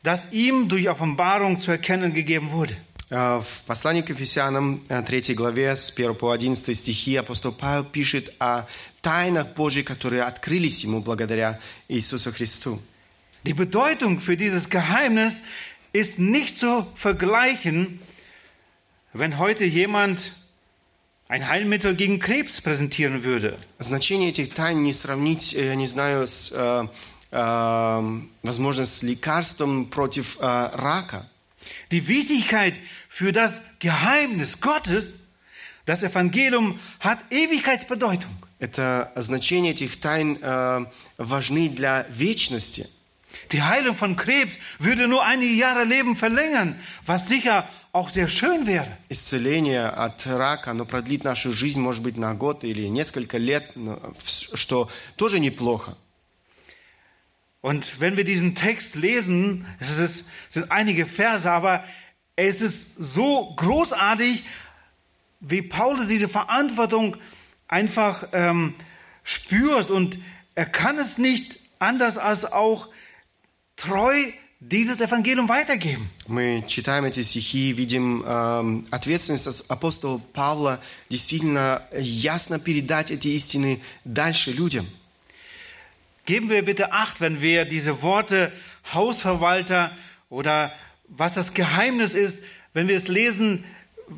[0.07, 2.77] das ihm durch Offenbarung zu erkennen gegeben wurde.
[3.11, 7.85] Э, В послании к Ефесянам, э, 3 главе, с 1 по 11 стихи, апостол Павел
[7.85, 8.67] пишет о
[9.01, 11.59] тайнах Божьих, которые открылись ему благодаря
[11.89, 12.81] Иисусу Христу.
[13.45, 15.43] Die Bedeutung für dieses Geheimnis
[15.93, 18.01] ist nicht zu vergleichen,
[19.13, 20.33] wenn heute jemand
[21.29, 23.59] ein Heilmittel gegen Krebs präsentieren würde.
[23.79, 26.89] Значение этих тайн не сравнить, э, я не знаю, с, э, э,
[27.32, 31.30] возможно, с лекарством против э, рака.
[31.92, 32.76] Die Wichtigkeit
[33.10, 35.16] für das Geheimnis Gottes,
[35.86, 38.32] das Evangelium hat Ewigkeitsbedeutung.
[38.60, 40.86] Это значение этих тайн э,
[41.18, 42.88] важны для вечности.
[43.52, 48.66] Die Heilung von Krebs würde nur einige Jahre Leben verlängern, was sicher auch sehr schön
[48.66, 48.98] wäre.
[49.10, 53.72] Исцеление от рака, оно продлит нашу жизнь, может быть, на год или несколько лет,
[54.54, 55.96] что тоже неплохо.
[57.67, 61.85] Und wenn wir diesen Text lesen, es ist, sind einige Verse, aber
[62.35, 64.45] es ist so großartig,
[65.41, 67.17] wie Paulus diese Verantwortung
[67.69, 68.75] einfach ähm,
[69.23, 70.19] spürt und
[70.55, 72.89] er kann es nicht anders als auch
[73.77, 74.15] treu
[74.61, 76.09] dieses Evangelium weitergeben.
[76.29, 83.81] Мы читаем эти стихи, видим эм, ответственность ас- апостола Павла действительно ясно передать эти истины
[84.05, 84.87] дальше людям.
[86.27, 88.53] Geben wir bitte Acht, wenn wir diese Worte
[88.93, 89.97] Hausverwalter
[90.31, 90.73] oder
[91.09, 92.43] was das Geheimnis ist,
[92.75, 93.65] wenn wir es lesen,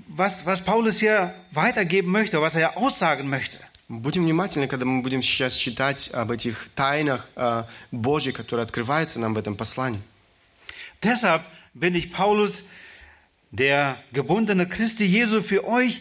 [0.08, 3.58] was, was Paulus hier weitergeben möchte, was er aussagen möchte.
[3.88, 9.34] Будем внимательны, когда мы будем сейчас читать об этих тайнах э, Божьих, которые открываются нам
[9.34, 10.00] в этом послании.
[11.02, 11.42] Deshalb
[11.74, 12.70] bin ich Paulus,
[13.50, 16.00] der gebundene Christi Jesu für euch,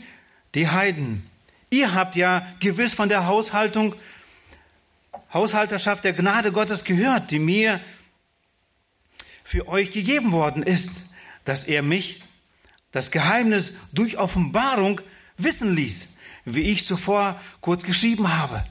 [0.56, 1.30] die Heiden.
[1.70, 3.96] Ihr habt ja gewiss von der Haushaltung,
[5.33, 7.81] Haushalterschaft der Gnade Gottes gehört, die mir
[9.45, 11.03] für euch gegeben worden ist,
[11.45, 12.23] dass er mich
[12.93, 15.01] das Geheimnis durch Offenbarung
[15.37, 18.64] wissen ließ, wie ich zuvor kurz geschrieben habe.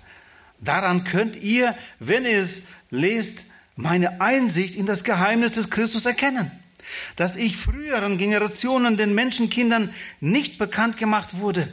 [0.60, 6.52] Daran könnt ihr, wenn ihr es lest, meine Einsicht in das Geheimnis des Christus erkennen,
[7.16, 11.68] dass ich früheren Generationen den Menschenkindern nicht bekannt gemacht wurde,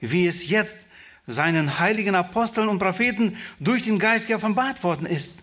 [0.00, 0.86] wie es jetzt
[1.26, 5.42] seinen heiligen Aposteln und Propheten durch den Geist geoffenbart worden ist.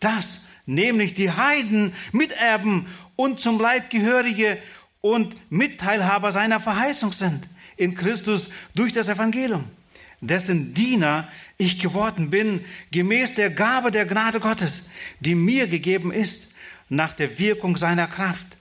[0.00, 4.58] Dass nämlich die Heiden Miterben und zum Leib gehörige
[5.00, 9.64] und Mitteilhaber seiner Verheißung sind in Christus durch das Evangelium,
[10.20, 16.54] dessen Diener ich geworden bin, gemäß der Gabe der Gnade Gottes, die mir gegeben ist,
[16.88, 18.58] nach der Wirkung seiner Kraft.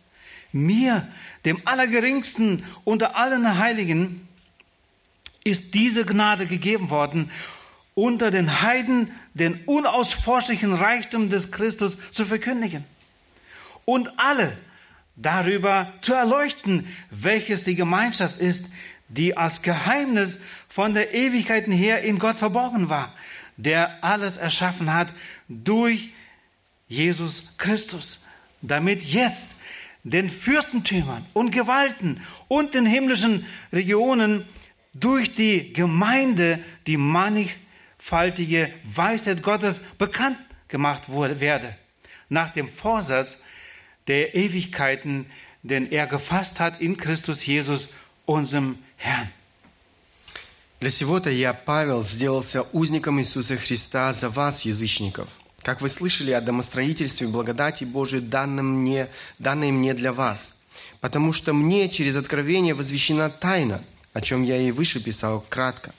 [0.52, 1.08] Mir,
[1.46, 4.28] dem Allergeringsten unter allen Heiligen,
[5.44, 7.32] ist diese Gnade gegeben worden,
[7.96, 12.86] unter den Heiden den unausforschlichen Reichtum des Christus zu verkündigen
[13.86, 14.56] und alle
[15.16, 18.72] darüber zu erleuchten, welches die Gemeinschaft ist,
[19.10, 23.14] die als Geheimnis von der Ewigkeiten her in Gott verborgen war,
[23.58, 25.14] der alles erschaffen hat
[25.50, 26.10] durch
[26.88, 28.20] Jesus Christus,
[28.62, 29.58] damit jetzt
[30.04, 34.46] den Fürstentümern und Gewalten und den himmlischen Regionen
[34.95, 40.39] durch die Gemeinde die mannigfaltige Weisheit Gottes bekannt
[40.69, 41.77] gemacht wurde, werde,
[42.29, 43.39] nach dem Vorsatz
[44.07, 45.27] der Ewigkeiten,
[45.63, 47.91] den er gefasst hat in Christus Jesus,
[48.27, 49.29] unserem Herrn.
[50.81, 55.29] Для сего-то я, Павел, сделался узником Иисуса Христа за вас, язычников.
[55.63, 60.53] Как вы слышали о домостроительстве благодати Божией, данном мне, данной мне для вас.
[61.01, 63.83] Потому что мне через откровение возвещена тайна,
[64.14, 65.94] о чем я и выше писал кратко.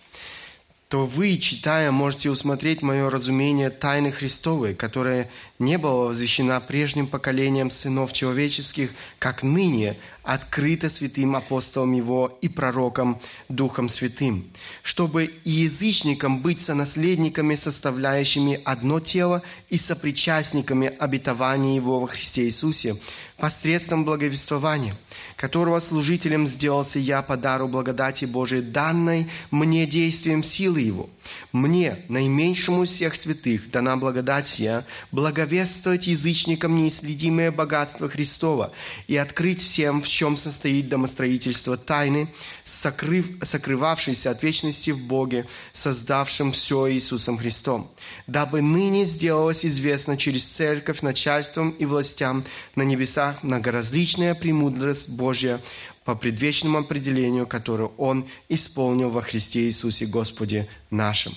[0.89, 7.71] То вы, читая, можете усмотреть мое разумение тайны Христовой, которая не была возвещена прежним поколением
[7.71, 9.97] сынов человеческих, как ныне
[10.31, 14.45] открыто святым апостолом его и пророком Духом Святым,
[14.85, 22.95] чтобы и язычникам быть сонаследниками, составляющими одно тело и сопричастниками обетования его во Христе Иисусе,
[23.39, 24.97] посредством благовествования,
[25.35, 31.11] которого служителем сделался я по дару благодати Божией, данной мне действием силы Его.
[31.53, 38.73] Мне, наименьшему из всех святых, дана благодать сия, благовествовать язычникам неисследимое богатство Христова
[39.09, 42.33] и открыть всем, в чем состоит домостроительство тайны,
[42.65, 47.91] сокрыв, сокрывавшейся от вечности в Боге, создавшем все Иисусом Христом,
[48.27, 55.61] дабы ныне сделалось известно через церковь начальством и властям на небесах многоразличная премудрость Божья
[56.05, 61.33] по предвечному определению, которое Он исполнил во Христе Иисусе Господе нашим.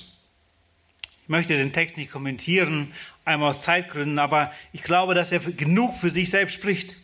[1.23, 2.91] Ich möchte den Text nicht kommentieren,
[3.23, 6.95] einmal aus Zeitgründen, aber ich glaube, dass er genug für sich selbst spricht.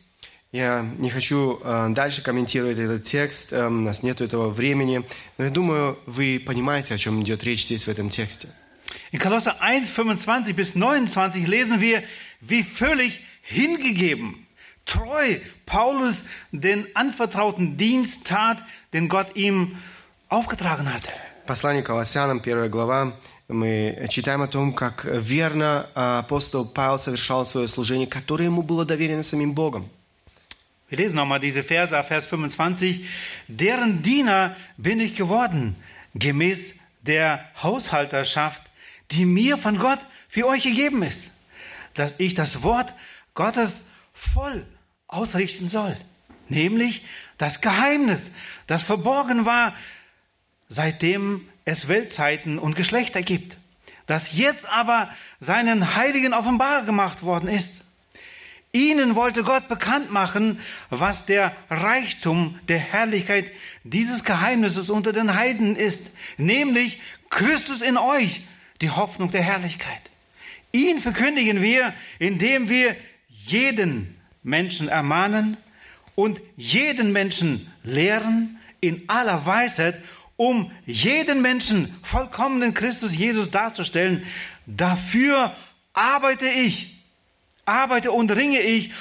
[0.51, 5.03] Я не хочу э, дальше комментировать этот текст, э, у нас нет этого времени,
[5.37, 8.49] но я думаю, вы понимаете, о чем идет речь здесь в этом тексте.
[9.11, 12.03] In Kolosser 1, 25 bis 29 lesen wir,
[12.41, 14.47] wie völlig hingegeben,
[14.88, 18.58] treu Paulus den anvertrauten Dienst tat,
[18.92, 19.76] den Gott ihm
[20.28, 21.10] aufgetragen hatte.
[21.46, 23.12] Послание Колоссянам, первая глава,
[23.48, 28.86] мы читаем о том, как верно э, апостол Павел совершал свое служение, которое ему было
[28.86, 29.90] доверено самим Богом.
[30.88, 33.04] Wir lesen nochmal diese Verse, ab Vers 25.
[33.48, 35.76] Deren Diener bin ich geworden,
[36.14, 38.62] gemäß der Haushalterschaft,
[39.10, 39.98] die mir von Gott
[40.28, 41.30] für euch gegeben ist,
[41.94, 42.94] dass ich das Wort
[43.34, 44.64] Gottes voll
[45.09, 45.95] ausrichten soll.
[46.47, 47.03] Nämlich
[47.37, 48.31] das Geheimnis,
[48.67, 49.75] das verborgen war,
[50.67, 53.57] seitdem es Weltzeiten und Geschlechter gibt,
[54.05, 57.85] das jetzt aber seinen Heiligen offenbar gemacht worden ist.
[58.71, 60.59] Ihnen wollte Gott bekannt machen,
[60.91, 63.51] was der Reichtum der Herrlichkeit
[63.83, 68.41] dieses Geheimnisses unter den Heiden ist, nämlich Christus in euch,
[68.81, 70.01] die Hoffnung der Herrlichkeit.
[70.71, 72.95] Ihn verkündigen wir, indem wir
[73.27, 75.57] jeden Menschen ermahnen
[76.15, 80.01] und jeden Menschen lehren in aller Weisheit,
[80.37, 84.23] um jeden Menschen vollkommen in Christus Jesus darzustellen.
[84.65, 85.55] Dafür
[85.93, 86.99] arbeite ich
[87.69, 88.91] arbeite und ringe ich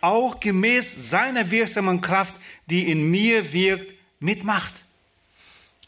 [0.00, 2.34] auch gemäß seiner wirksamen Kraft,
[2.66, 4.84] die in mir wirkt, mit Macht.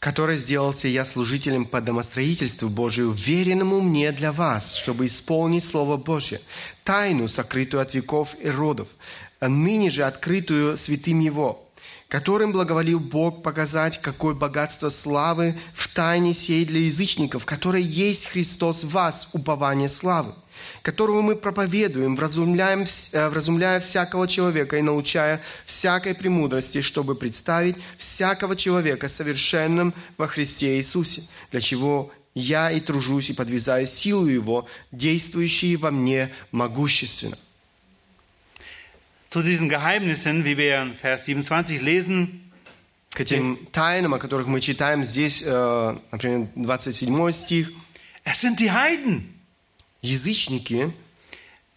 [0.01, 6.41] Который сделался я служителем по домостроительству Божию, веренному мне для вас, чтобы исполнить Слово Божье,
[6.83, 8.87] тайну, сокрытую от веков и родов,
[9.39, 11.63] ныне же открытую святым Его,
[12.07, 18.83] которым благоволил Бог показать, какое богатство славы в тайне сей для язычников, которое есть Христос
[18.83, 20.33] в вас, упование славы
[20.81, 28.55] которого мы проповедуем, вразумляем, э, вразумляя всякого человека и научая всякой премудрости, чтобы представить всякого
[28.55, 35.77] человека совершенным во Христе Иисусе, для чего я и тружусь и подвязаю силу Его, действующие
[35.77, 37.37] во мне могущественно.
[39.29, 42.41] Zu diesen Geheimnissen, wie wir in Vers 27 lesen,
[43.11, 47.71] К этим тайнам, о которых мы читаем здесь, э, например, 27 стих,
[48.23, 49.40] es sind die Heiden.
[50.02, 50.92] язычники,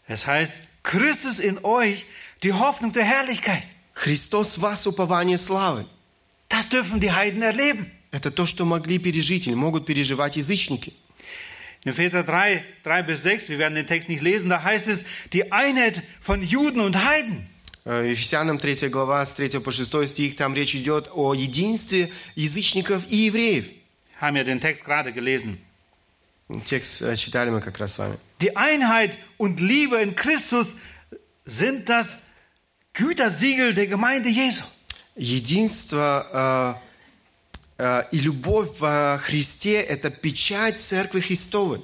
[0.09, 2.05] Es heißt, Christus in euch,
[2.41, 3.63] die Hoffnung der Herrlichkeit.
[3.93, 5.85] Христос в вас упование славы.
[6.49, 7.91] Das dürfen die Heiden erleben.
[8.11, 10.93] Это то, что могли пережить или могут переживать язычники.
[11.85, 15.05] In Epheser 3, 3 bis 6, wir werden den Text nicht lesen, da heißt es,
[15.31, 17.47] die Einheit von Juden und Heiden.
[17.85, 23.03] Э, Ефесянам 3 глава, с 3 по 6 стих, там речь идет о единстве язычников
[23.09, 23.69] и евреев.
[24.19, 25.59] Haben wir den Text gerade gelesen.
[26.65, 28.17] Текст э, читали мы как раз с вами.
[28.39, 30.75] Die Einheit und Liebe in Christus
[31.45, 32.17] sind das
[32.93, 34.63] Gütersiegel der Gemeinde Jesu.
[35.15, 36.79] Единство
[37.77, 41.81] э, э, и любовь во Христе – это печать Церкви Христовой.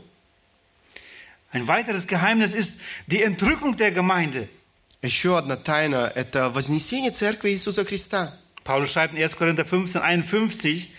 [1.51, 4.49] Ein weiteres Geheimnis ist die Entrückung der Gemeinde.
[5.01, 8.33] Еще одна тайна – это вознесение Церкви Иисуса Христа.
[8.63, 9.37] Paulus schreibt in 1.
[9.37, 10.89] Korinther 15, 51,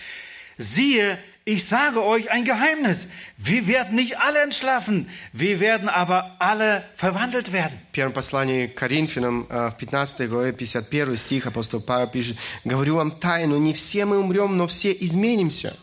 [0.57, 3.09] siehe, ich sage euch ein Geheimnis.
[3.37, 7.79] Wir werden nicht alle entschlafen, wir werden aber alle verwandelt werden.
[7.91, 12.97] В первом послании к Коринфянам, э, в 15 главе, 51 стих, апостол Павел пишет, «Говорю
[12.97, 15.77] вам тайну, не все мы умрем, но все изменимся».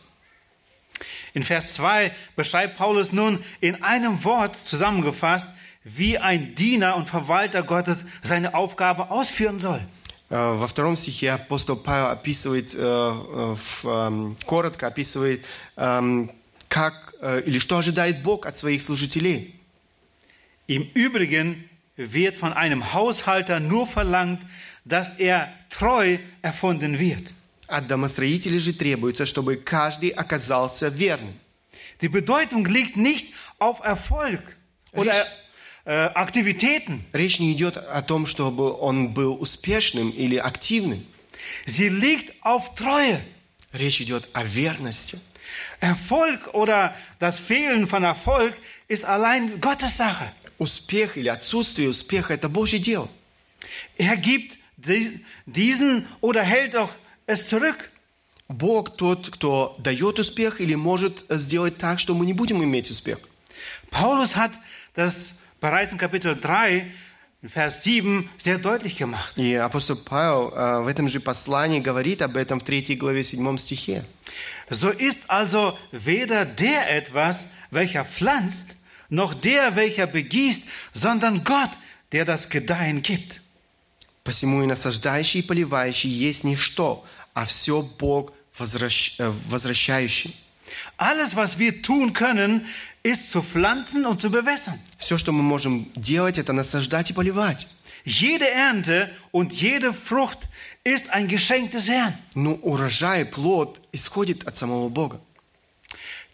[1.33, 5.47] In Vers 2 beschreibt Paulus nun in einem Wort zusammengefasst,
[5.83, 9.81] wie ein Diener und Verwalter Gottes seine Aufgabe ausführen soll.
[10.30, 15.44] Э, Во втором стихе апостол Павел описывает, э, э, эм, коротко описывает,
[15.76, 16.30] эм,
[16.68, 17.14] как
[17.46, 19.58] или что ожидает Бог от своих служителей.
[20.68, 24.40] Im Übrigen wird von einem Haushalter nur verlangt,
[24.84, 27.32] dass er treu erfunden wird.
[27.66, 31.34] От домостроителей же требуется, чтобы каждый оказался верным.
[32.00, 34.40] Die Bedeutung liegt nicht auf Erfolg
[34.92, 35.24] oder äh,
[35.88, 37.03] Aktivitäten.
[37.12, 41.05] Речь не идет о том, чтобы он был успешным или активным.
[41.65, 43.19] Sie liegt auf Treue.
[43.74, 45.19] Речь идет о верности.
[45.82, 48.53] Erfolg oder das Fehlen von Erfolg
[48.88, 50.32] ist allein Gottes Sache.
[50.57, 53.09] Успех или отсутствие успеха – это Божье дело.
[53.97, 56.91] Er gibt die- diesen oder hält doch
[57.26, 57.89] es zurück.
[58.47, 63.19] Бог тот, кто дает успех или может сделать так, что мы не будем иметь успех.
[63.91, 64.51] Paulus hat
[64.95, 66.86] das bereits in Kapitel 3,
[67.41, 69.38] in Vers 7 sehr deutlich gemacht.
[69.38, 73.57] И апостол Павел э, в этом же послании говорит об этом в 3 главе 7
[73.57, 74.03] стихе.
[74.69, 78.78] So ist also weder der etwas, welcher pflanzt,
[79.09, 80.63] noch der, welcher begießt,
[80.93, 81.69] sondern Gott,
[82.13, 83.41] der das Gedeihen gibt.
[84.24, 90.34] Посему и насаждающий, и поливающий есть ничто, а все Бог возвращ- э, возвращающий.
[90.97, 92.65] Alles, was wir tun können,
[93.07, 94.80] ist zu pflanzen und zu bewässern.
[94.97, 97.67] Все, что мы можем делать, это насаждать и поливать.
[98.05, 100.39] Jede Ernte und jede Frucht
[100.84, 102.13] ist ein Geschenk des Herrn.
[102.36, 105.21] Но урожай, плод исходит от самого Бога.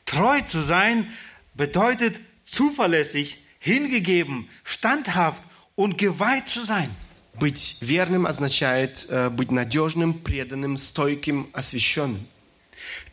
[0.05, 1.11] Treu zu sein
[1.53, 5.43] bedeutet zuverlässig, hingegeben, standhaft
[5.75, 6.89] und geweiht zu sein.
[7.35, 12.25] Быть верным означает э, быть надежным, преданным, стойким, освященным.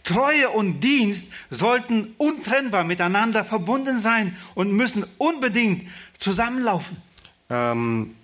[0.03, 6.97] Treue und Dienst sollten untrennbar miteinander verbunden sein und müssen unbedingt zusammenlaufen.
[7.49, 8.14] Эм,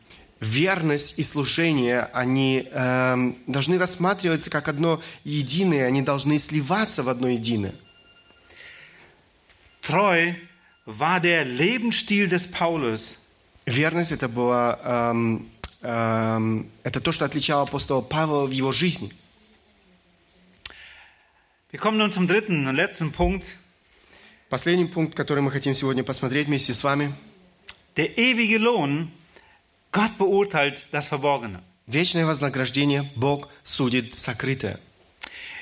[0.41, 7.29] верность и служение, они эм, должны рассматриваться как одно единое, они должны сливаться в одно
[7.29, 7.75] единое.
[9.83, 10.35] Treu
[10.87, 13.17] war der Lebensstil des Paulus.
[13.67, 15.49] Верность это было эм,
[15.83, 19.11] эм, это то, что отличало апостола Павла в его жизни.
[21.71, 23.57] Wir kommen nun zum dritten und letzten Punkt.
[24.51, 27.13] Последний пункт, который мы хотим сегодня посмотреть вместе с вами.
[27.97, 29.09] Der ewige Lohn.
[29.93, 31.61] Gott beurteilt das Verborgene.
[31.87, 34.79] Вечное вознаграждение Бог судит сокрытое.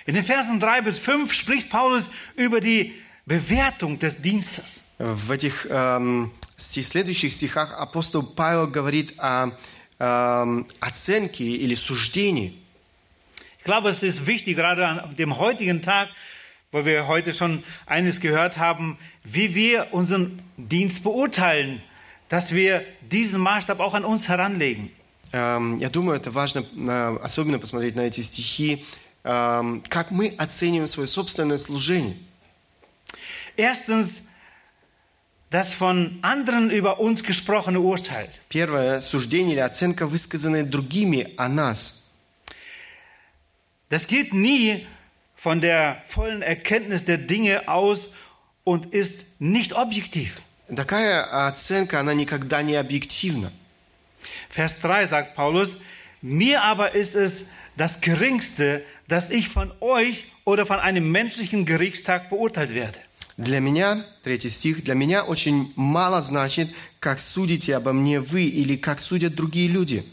[0.07, 2.93] In den Versen 3 bis 5 spricht Paulus über die
[3.27, 4.83] Bewertung des Dienstes.
[4.99, 9.51] В этих эм, стих- следующих стихах апостол Павел говорит о
[9.99, 12.57] эм, оценке или суждении.
[13.65, 16.09] Ich glaube, es ist wichtig, gerade an dem heutigen Tag,
[16.73, 21.83] wo wir heute schon eines gehört haben, wie wir unseren Dienst beurteilen,
[22.29, 24.91] dass wir diesen Maßstab auch an uns heranlegen.
[25.33, 28.85] Эм, я думаю, это важно э, особенно посмотреть на эти стихи,
[29.25, 32.17] эм, как мы оцениваем свое собственное служение.
[33.57, 34.29] Erstens,
[35.51, 38.29] das von anderen über uns gesprochene Urteil.
[38.49, 42.04] Первое суждение или оценка, высказанная другими о нас.
[43.89, 44.87] Das geht nie
[45.37, 48.11] von der vollen Erkenntnis der Dinge aus
[48.65, 50.41] und ist nicht objektiv.
[50.75, 53.51] Такая оценка, она никогда не объективна.
[54.49, 55.79] Vers 3 sagt Paulus,
[56.23, 62.29] mir aber ist es das Geringste, dass ich von euch oder von einem menschlichen Gerichtstag
[62.31, 62.99] beurteilt werde.
[63.37, 66.69] Для меня, третий стих, для меня очень мало значит,
[67.01, 70.05] как судите обо мне вы или как судят другие люди.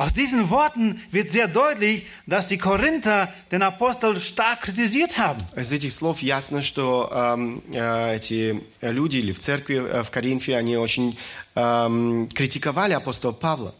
[0.00, 5.38] Aus diesen Worten wird sehr deutlich, dass die Korinther den Apostel stark kritisiert haben.
[5.56, 10.54] Из этих слов ясно, что эм, э, эти люди или в церкви э, в Коринфе,
[10.56, 11.16] они очень
[11.54, 13.74] эм, критиковали апостола Павла.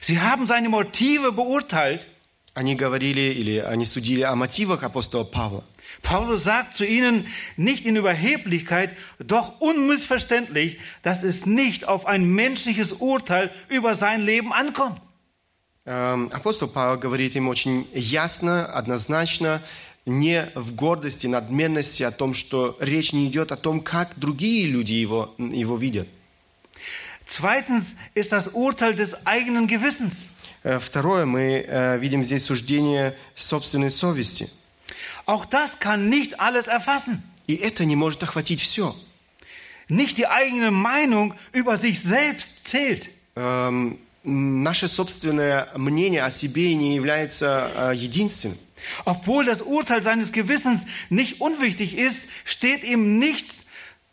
[0.00, 2.06] Sie haben seine Motive beurteilt.
[2.54, 5.64] Они говорили или они судили о мотивах апостола Павла.
[6.02, 7.26] Paulus sagt zu ihnen
[7.56, 14.52] nicht in Überheblichkeit, doch unmissverständlich, dass es nicht auf ein menschliches Urteil über sein Leben
[14.52, 15.00] ankommt.
[15.85, 19.61] Эм, Апостол Павел говорит им очень ясно, однозначно,
[20.05, 24.93] не в гордости, надменности о том, что речь не идет о том, как другие люди
[24.93, 26.07] его, его видят.
[27.25, 30.27] Zweitens ist das Urteil des eigenen Gewissens.
[30.63, 34.49] Э, Второе, мы э, видим здесь суждение собственной совести.
[35.25, 37.21] Auch das kann nicht alles erfassen.
[37.47, 38.95] И это не может охватить все.
[39.89, 43.09] Nicht die eigene Meinung über sich selbst zählt.
[43.35, 48.57] Эм, Наше собственное мнение о себе не является э, единственным.
[49.05, 53.45] Obwohl das Urteil seines Gewissens nicht unwichtig ist, steht ihm nicht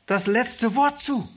[0.06, 1.28] das letzte Wort zu.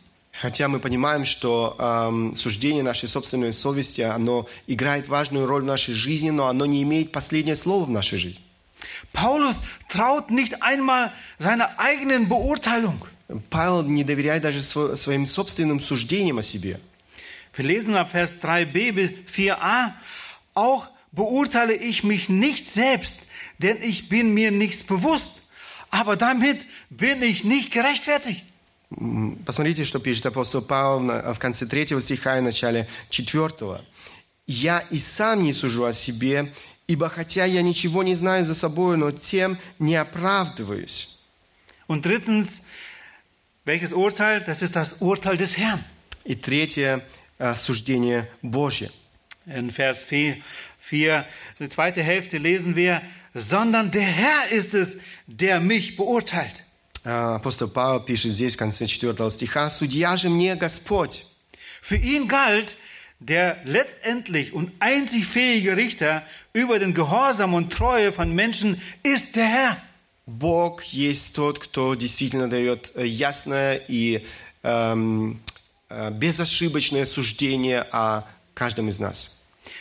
[0.41, 5.93] Хотя мы понимаем, что эм, суждение нашей собственной совести, оно играет важную роль в нашей
[5.93, 8.43] жизни, но оно не имеет последнее слово в нашей жизни.
[9.13, 9.57] Paulus
[9.89, 12.99] traut nicht einmal seiner eigenen Beurteilung.
[13.51, 16.80] Павел не доверяет даже сво- своим собственным суждениям о себе.
[17.55, 19.93] Wir lesen ab Vers 3b bis 4a.
[20.55, 25.43] Auch beurteile ich mich nicht selbst, denn ich bin mir nichts bewusst.
[25.91, 28.45] Aber damit bin ich nicht gerechtfertigt.
[28.97, 33.85] М, Посмотрите, что пишет апостол Павел на- в конце третьего стиха и начале четвертого.
[34.47, 36.53] «Я и сам не сужу о себе,
[36.87, 41.18] ибо хотя я ничего не знаю за собой, но тем не оправдываюсь».
[41.87, 42.62] Und drittens,
[43.64, 44.41] welches Urteil?
[44.47, 45.81] Das ist das Urteil des Herrn.
[46.24, 47.01] И третье э,
[47.55, 48.91] суждение Божье.
[49.47, 50.37] In Vers 4,
[50.79, 51.24] 4,
[51.59, 53.01] die zweite Hälfte lesen wir,
[53.35, 56.64] sondern der Herr ist es, der mich beurteilt.
[57.05, 61.24] А, Апостол Павел пишет здесь в конце четвертого стиха, «Судья же мне Господь».
[61.81, 62.76] Für ihn galt
[63.20, 66.22] der letztendlich und einzig fähige Richter
[66.53, 69.76] über den Gehorsam und Treue von Menschen ist der Herr.
[70.26, 74.26] Бог есть тот, кто действительно дает э, ясное и
[74.62, 75.51] эм, э,
[75.93, 78.24] безошибочное суждение о
[78.55, 79.39] каждом из нас.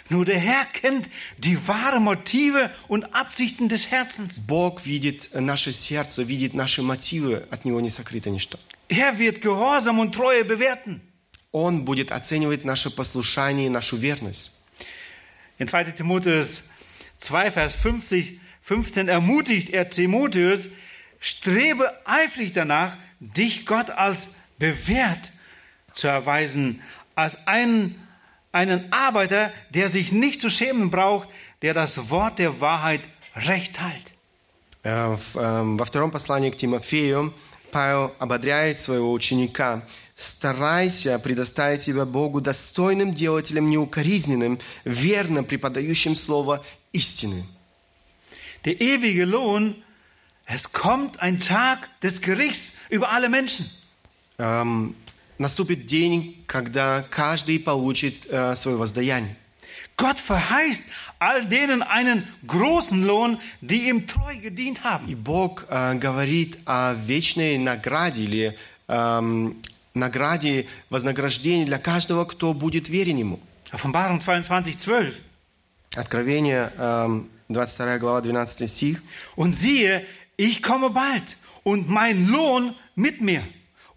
[0.09, 4.39] Nur der Herr kennt die wahren Motive und Absichten des Herzens.
[4.39, 8.57] Бог видит наше сердце, видит наши мотивы, от Него не сокрыто ничто.
[8.89, 11.01] Er wird Gehorsam und Treue bewerten.
[11.51, 14.51] Он будет оценивать наше послушание и нашу верность.
[15.57, 15.91] In 2.
[15.91, 16.69] Timotheus
[17.17, 20.69] 2, Vers 50, 15 ermutigt er Timotheus,
[21.19, 25.31] strebe eifrig danach, dich Gott als bewährt
[25.91, 26.81] zu erweisen,
[27.15, 27.95] als einen,
[28.51, 31.29] einen Arbeiter, der sich nicht zu schämen braucht,
[31.61, 33.01] der das Wort der Wahrheit
[33.35, 34.13] recht teilt.
[34.83, 37.33] Э, в, эм, Во втором послании к Тимофею
[37.71, 39.83] Павел ободряет своего ученика.
[40.15, 47.43] «Старайся предоставить себя Богу достойным делателем, неукоризненным, верно преподающим слово истины».
[48.65, 49.75] Der ewige Lohn,
[50.45, 53.69] es kommt ein Tag des Gerichts über alle Menschen.
[54.39, 54.95] Эм,
[55.42, 59.36] Наступит день, когда каждый получит э, свое воздаяние.
[59.98, 60.84] Gott verheißt
[61.18, 65.06] all denen einen großen Lohn, die ihm treu gedient haben.
[65.06, 69.56] И Бог э, говорит о вечной награде или эм,
[69.94, 73.40] награде, вознаграждении для каждого, кто будет верен Ему.
[73.70, 75.14] Offenbarung 22, 12.
[75.94, 79.02] Откровение, эм, 22 глава, 12 стих.
[79.36, 83.42] Und siehe, ich komme bald und mein Lohn mit mir,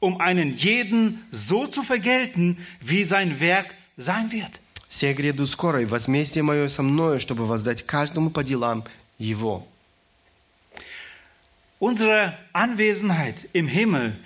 [0.05, 4.61] um einen jeden so zu vergelten, wie sein Werk sein wird.
[4.89, 8.85] «Се гряду скоро, и возмездие мое со мною, чтобы воздать каждому по делам
[9.19, 9.67] его».
[11.79, 14.19] Unsere Anwesenheit im Himmel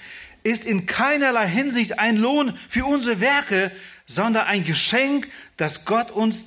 [0.42, 3.70] ist in keinerlei Hinsicht ein Lohn für unsere Werke,
[4.06, 6.46] sondern ein Geschenk, das Gott uns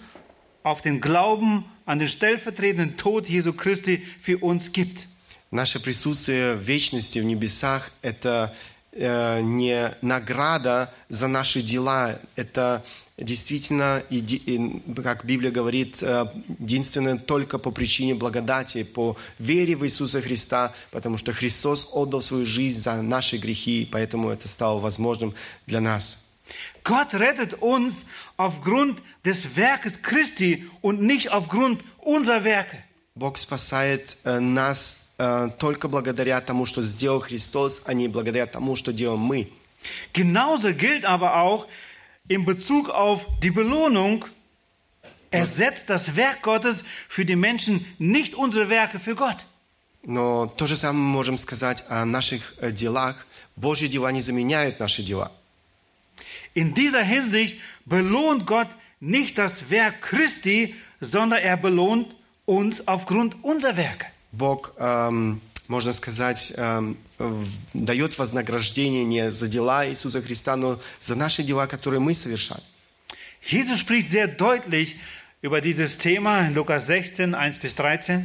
[0.63, 5.07] auf den Glauben an den stellvertretenden Tod Jesu Christi für uns gibt.
[5.49, 12.84] Наше присутствие в вечности в небесах – это э, не награда за наши дела, это
[13.18, 14.02] действительно,
[15.02, 16.26] как Библия говорит, э,
[16.58, 22.46] единственное только по причине благодати, по вере в Иисуса Христа, потому что Христос отдал свою
[22.46, 25.34] жизнь за наши грехи, поэтому это стало возможным
[25.66, 26.28] для нас.
[26.84, 32.76] Gott rettet uns aufgrund des Werkes Christi und nicht aufgrund unserer Werke.
[33.14, 35.01] Бог спасает э, нас э,
[35.59, 39.51] только благодаря тому, что сделал Христос, а не благодаря тому, что делаем мы.
[40.13, 41.67] Genauso gilt aber auch
[42.27, 44.25] in Bezug auf die Belohnung,
[45.31, 49.45] ersetzt das Werk Gottes für die Menschen nicht unsere Werke für Gott.
[50.03, 53.25] Но то же самое мы можем сказать о наших э, делах.
[53.55, 55.31] Божьи дела не заменяют наши дела.
[56.53, 58.69] In dieser Hinsicht belohnt Gott
[58.99, 62.15] nicht das Werk Christi, sondern er belohnt
[62.45, 64.07] uns aufgrund unserer Werke.
[64.32, 66.96] Бог, эм, можно сказать, эм,
[67.74, 72.62] дает вознаграждение не за дела Иисуса Христа, но за наши дела, которые мы совершаем.
[73.42, 74.96] Jesus spricht sehr deutlich
[75.42, 78.24] über dieses Thema Lukas 16, 1 bis 13.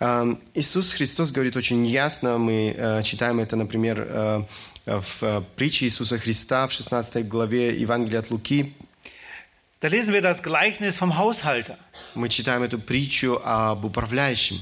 [0.00, 4.42] Эм, Иисус Христос говорит очень ясно, мы э, читаем это, например, э,
[4.86, 8.74] в э, притче Иисуса Христа в 16 главе Евангелия от Луки.
[9.80, 11.76] Da lesen wir das Gleichnis vom Haushalter.
[12.14, 14.56] Мы читаем эту притчу об управляющем.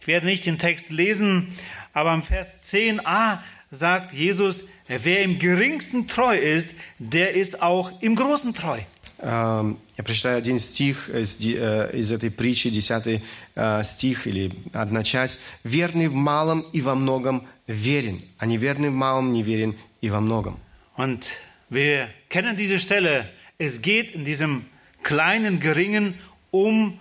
[0.00, 1.48] Ich werde nicht den Text lesen,
[1.92, 3.38] aber im Vers 10a
[3.70, 8.78] sagt Jesus, wer im geringsten treu ist, der ist auch im Großen treu.
[9.22, 13.22] Эм, Я прочитаю один стих из, ди- э, из этой притчи, десятый
[13.54, 15.40] э, стих или одна часть.
[15.64, 20.60] «Верный в малом и во многом верен, а неверный в малом неверен и во многом».
[20.98, 21.32] Und
[21.70, 23.30] wir kennen diese Stelle.
[23.58, 24.66] Es geht in diesem
[25.02, 26.14] kleinen, geringen
[26.50, 26.98] um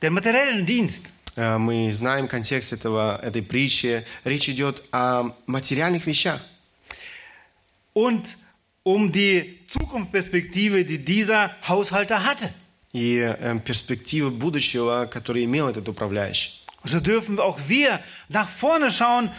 [0.00, 1.12] den materiellen Dienst.
[1.36, 4.04] Э, Мы знаем контекст этого, этой притчи.
[4.24, 6.40] Речь идет о материальных вещах.
[7.92, 8.36] Und
[8.82, 12.50] um die Zukunftsperspektive, die dieser Haushalter hatte.
[12.92, 16.62] и э, перспективы будущего, которые имел этот управляющий.
[16.84, 19.30] So dürfen auch wir nach vorne schauen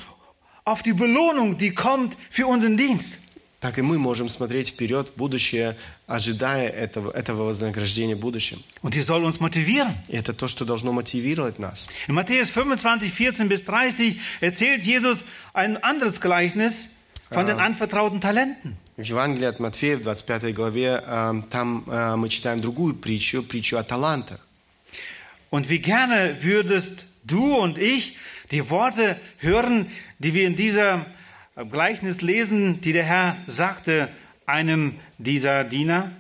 [0.66, 3.21] auf die Belohnung, die kommt für unseren Dienst.
[3.63, 5.77] Так и мы можем смотреть вперед в будущее,
[6.09, 8.59] ожидая этого, этого вознаграждения в будущем.
[8.83, 9.95] Und die soll uns motivieren.
[10.09, 11.89] И это то, что должно мотивировать нас.
[12.09, 16.97] In Matthäus 25, 14 bis 30 erzählt Jesus ein anderes Gleichnis
[17.31, 18.77] von den anvertrauten Talenten.
[18.97, 23.77] В Евангелии от Матфея, в 25 главе, э, там э, мы читаем другую притчу, притчу
[23.77, 24.41] о талантах.
[25.51, 28.17] Und wie gerne würdest du und ich
[28.51, 29.87] die Worte hören,
[30.19, 31.07] die wir in dieser
[31.56, 34.10] Gleichnis lesen, die der Herr sagte
[34.46, 36.12] einem dieser Diener.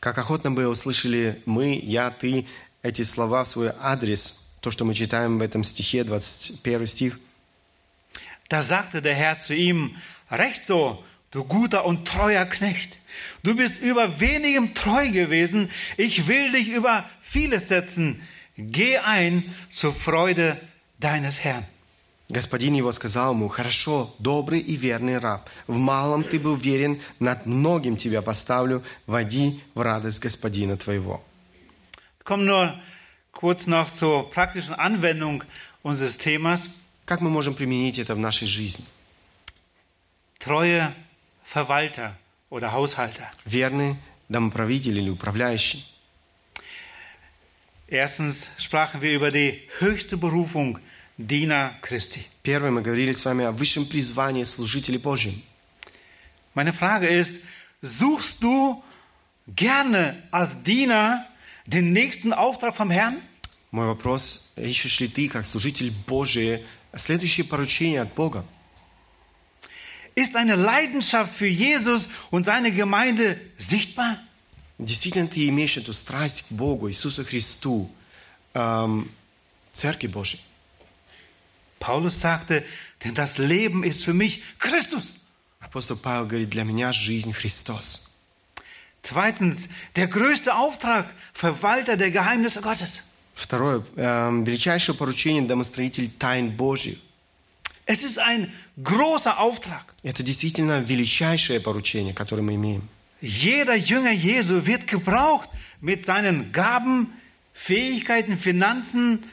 [0.00, 2.46] Как охотно бы услышали мы, я, ты,
[2.82, 7.18] эти слова в свой адрес, то, что мы читаем в этом стихе, 21 стих.
[8.48, 9.96] Da sagte der Herr zu ihm,
[10.30, 12.98] recht so, du guter und treuer Knecht.
[13.42, 15.70] Du bist über wenigem treu gewesen.
[15.96, 18.22] Ich will dich über vieles setzen.
[18.56, 20.56] Geh ein zur Freude
[20.98, 21.64] deines Herrn.
[22.33, 25.47] Господин его сказал ему, «Хорошо, добрый и верный раб.
[25.67, 28.83] В малом ты был верен, над многим тебя поставлю.
[29.05, 31.23] Води в радость господина твоего».
[32.23, 32.73] Kommen nur
[33.31, 35.43] kurz noch zur praktischen Anwendung
[35.83, 36.69] unseres Themas.
[37.05, 38.85] Как мы можем применить это в нашей жизни?
[40.39, 40.91] Treue
[41.45, 42.13] Verwalter
[42.49, 43.29] oder Haushalter.
[43.45, 45.85] Верный домоправитель или управляющий.
[47.87, 50.79] Erstens sprachen wir über die höchste Berufung
[51.22, 52.26] Diener Christi.
[52.42, 55.42] Первое, мы говорили с вами о высшем призвании служителей Божьим.
[56.54, 57.42] Meine Frage ist,
[57.82, 58.82] suchst du
[59.46, 61.26] gerne als Diener
[61.66, 63.20] den nächsten Auftrag vom Herrn?
[63.70, 66.64] Мой вопрос, ищешь ли ты, как служитель Божий,
[66.96, 68.44] следующее поручение от Бога?
[70.14, 74.18] Ist eine Leidenschaft für Jesus und seine Gemeinde sichtbar?
[74.78, 77.90] Действительно, ты имеешь эту страсть к Богу, Иисусу Христу,
[78.54, 79.10] эм,
[79.72, 80.40] Церкви Божьей?
[81.82, 82.64] Paulus sagte,
[83.04, 85.16] denn das Leben ist für mich Christus.
[85.60, 88.16] Апостол Павел говорит, для меня жизнь Христос.
[89.02, 93.02] Zweitens, der größte Auftrag, Verwalter der Geheimnisse Gottes.
[93.34, 96.98] Второе, эм, величайшее поручение домостроитель тайн Божьих.
[97.86, 99.94] Es ist ein großer Auftrag.
[100.02, 102.88] Это действительно величайшее поручение, которое мы имеем.
[103.20, 105.48] Jeder Jünger Jesu wird gebraucht
[105.80, 107.12] mit seinen Gaben,
[107.54, 109.24] Fähigkeiten, Finanzen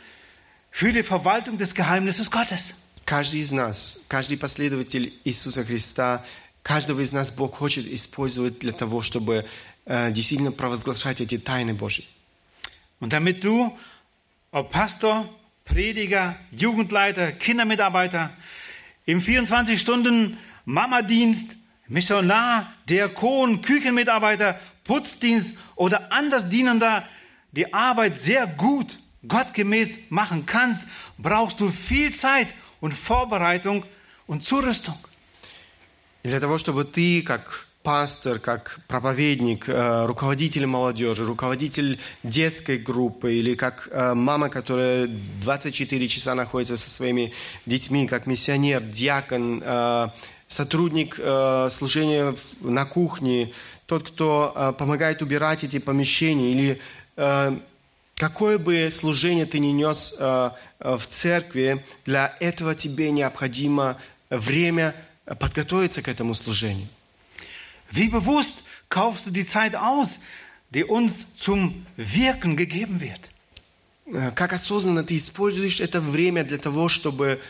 [0.71, 2.75] für die Verwaltung des Geheimnisses Gottes.
[3.05, 6.25] Каждый из нас, каждый последователь Иисуса Христа,
[6.63, 9.45] каждого из нас Бог хочет использовать для того, чтобы
[9.85, 12.05] э, действительно провозглашать эти тайны Божьи.
[12.99, 13.77] Und damit du,
[14.51, 15.29] ob Pastor,
[15.65, 18.31] Prediger, Jugendleiter, Kindermitarbeiter,
[19.05, 27.07] im 24 Stunden Mamadienst, Missionar, Diakon, Küchenmitarbeiter, Putzdienst oder anders Dienender
[27.51, 30.86] die Arbeit sehr gut, gottgemäß machen kannst,
[31.18, 32.48] brauchst du viel Zeit
[32.80, 33.84] und Vorbereitung
[34.26, 34.96] und Zurüstung.
[36.22, 43.34] И для того, чтобы ты, как пастор, как проповедник, э, руководитель молодежи, руководитель детской группы
[43.34, 45.08] или как э, мама, которая
[45.42, 47.32] 24 часа находится со своими
[47.64, 50.08] детьми, как миссионер, диакон, э,
[50.46, 51.14] сотрудник
[51.70, 53.52] служения на кухне,
[53.86, 56.80] тот, кто помогает убирать эти помещения или
[58.20, 60.50] какое бы служение ты ни нес э,
[60.80, 63.96] э, в церкви, для этого тебе необходимо
[64.28, 64.94] время
[65.24, 66.86] э, подготовиться к этому служению.
[67.90, 68.56] Wie bewusst
[68.90, 70.20] kaufst du die Zeit aus,
[70.68, 73.30] die uns zum Wirken gegeben wird?
[74.34, 77.40] Как осознанно ты используешь это время для того, чтобы,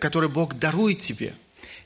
[0.00, 1.32] которое Бог дарует тебе?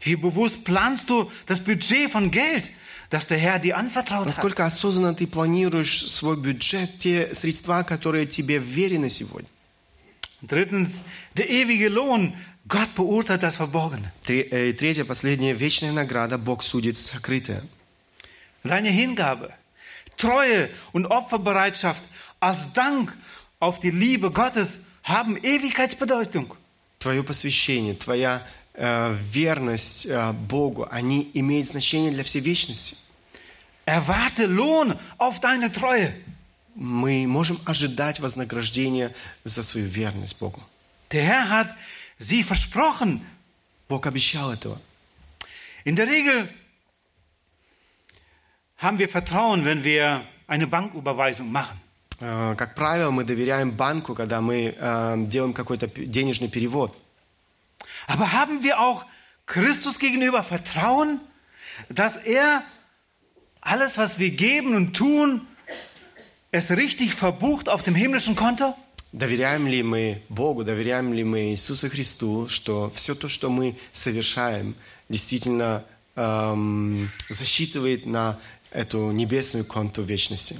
[0.04, 2.72] Wie bewusst planst du das Budget von Geld,
[3.11, 4.27] das der Herr dir anvertraut hat?
[4.27, 9.49] Насколько осознанно ты планируешь свой бюджет, те средства, которые тебе вверены сегодня?
[10.41, 11.01] Drittens,
[11.35, 12.33] der ewige Lohn.
[12.67, 14.11] Gott beurteilt das Verborgene.
[14.25, 17.63] Тре- э, и Третье, последнее, вечная награда, Бог судит сокрытое.
[18.63, 19.53] Deine Hingabe,
[20.17, 22.03] Treue und Opferbereitschaft
[22.41, 23.15] als Dank
[23.59, 26.53] auf die Liebe Gottes haben Ewigkeitsbedeutung.
[26.99, 32.96] Твое посвящение, твоя э, верность э, Богу, они имеют значение для всей вечности.
[33.84, 36.12] Erwarte Lohn auf deine Treue.
[36.74, 39.14] Мы можем ожидать вознаграждения
[39.44, 40.62] за свою верность Богу.
[41.10, 41.76] Der Herr hat
[42.18, 43.20] sie versprochen.
[43.88, 44.80] Бог обещал этого.
[45.84, 46.48] In der Regel
[48.78, 51.78] haben wir Vertrauen, wenn wir eine Banküberweisung machen.
[52.20, 56.96] Э, Как правило, мы доверяем банку, когда мы э, делаем какой-то денежный перевод.
[58.07, 59.05] Aber haben wir auch
[59.45, 61.19] Christus gegenüber Vertrauen,
[61.89, 62.63] dass er
[63.61, 65.47] alles, was wir geben und tun,
[66.51, 68.75] es richtig verbucht auf dem himmlischen Konto?
[69.13, 74.75] Доверяем ли мы Богу, доверяем ли мы Иисусу Христу, что все то, что мы совершаем,
[75.07, 78.37] действительно эм, засчитывает на
[78.71, 80.57] эту небесную конту вечности?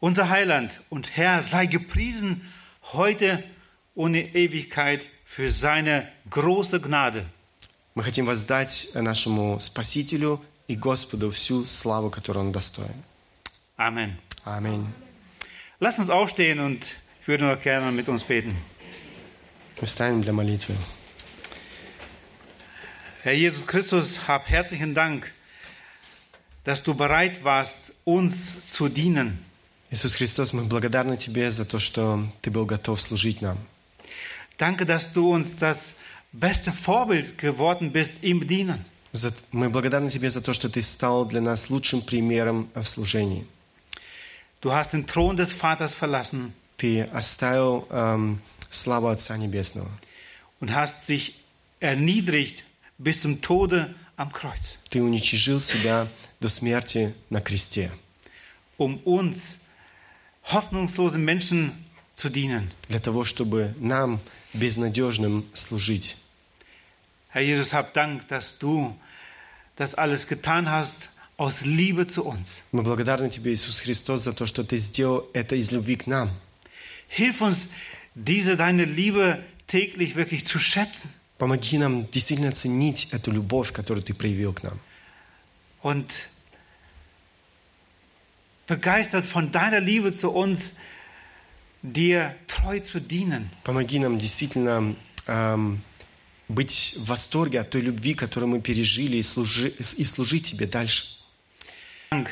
[0.00, 2.42] Unser Heiland und Herr sei gepriesen
[2.92, 3.42] heute
[3.94, 7.24] und in Ewigkeit für seine große Gnade.
[7.94, 13.02] Мы хотим воздать нашему Спасителю и Господу всю славу, которую Он достоин.
[13.78, 14.16] Amen.
[14.44, 14.86] Аминь.
[15.80, 16.84] Lass uns aufstehen und
[17.20, 18.56] ich würde noch gerne mit uns beten.
[19.80, 20.74] Мы встанем для молитвы.
[23.22, 25.32] Herr Jesus Christus, hab herzlichen Dank,
[26.64, 29.44] dass du bereit warst, uns zu dienen.
[29.90, 33.58] Иисус Христос, мы благодарны Тебе за то, что Ты был готов служить нам.
[34.60, 35.96] Danke, dass du uns das
[36.32, 38.84] beste Vorbild geworden bist im Dienen.
[39.12, 43.46] За- Мы благодарны Тебе за то, что Ты стал для нас лучшим примером в служении.
[44.62, 49.88] Du hast den Thron des Vaters verlassen Ты оставил эм, славу Отца Небесного.
[50.60, 51.34] und hast sich
[51.80, 52.64] erniedrigt
[52.98, 56.08] bis zum Tode am Kreuz, Ты уничижил себя
[56.40, 57.90] до смерти на кресте,
[58.78, 59.58] um uns
[60.52, 61.72] hoffnungslosen Menschen
[62.14, 62.70] zu dienen.
[62.88, 64.20] для того, чтобы нам,
[64.53, 66.17] безнадежным, служить.
[67.29, 68.95] Herr Jesus, hab Dank, dass du
[69.77, 72.63] das alles getan hast aus Liebe zu uns.
[72.71, 76.29] Мы благодарны Тебе, Иисус Христос, за то, что Ты сделал это из любви к нам.
[77.07, 77.69] Hilf uns,
[78.15, 84.13] diese deine Liebe täglich wirklich zu schätzen Помоги нам действительно ценить эту любовь, которую Ты
[84.13, 84.79] проявил к нам.
[85.81, 86.29] und
[88.67, 90.73] begeistert von deiner Liebe zu uns,
[91.83, 93.49] dir treu zu dienen.
[93.63, 94.95] Помоги нам действительно
[95.27, 95.81] эм,
[96.47, 101.05] быть в восторге от той любви, которую мы пережили, и, служи- и служить Тебе дальше.
[102.11, 102.27] Dank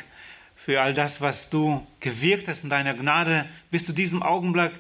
[0.66, 4.72] für all das, was du gewirkt hast in deiner Gnade bis zu diesem Augenblick,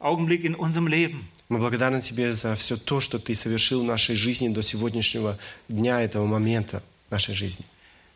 [0.00, 1.28] Augenblick in unserem Leben.
[1.48, 6.02] Мы благодарны Тебе за все то, что Ты совершил в нашей жизни до сегодняшнего дня,
[6.02, 7.64] этого момента нашей жизни.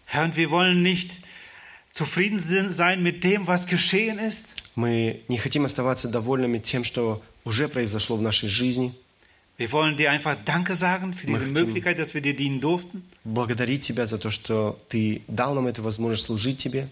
[0.07, 1.21] Herr, und wir wollen nicht
[1.94, 2.40] zufrieden
[2.72, 4.54] sein mit dem, was geschehen ist.
[4.76, 8.94] Мы не хотим оставаться довольными тем, что уже произошло в нашей жизни.
[9.58, 13.02] Wir wollen dir einfach Danke sagen für diese Möchten- Möglichkeit, dass wir dir dienen durften.
[13.24, 16.88] Благодарить Тебя за то, что Ты дал нам эту возможность служить Тебе.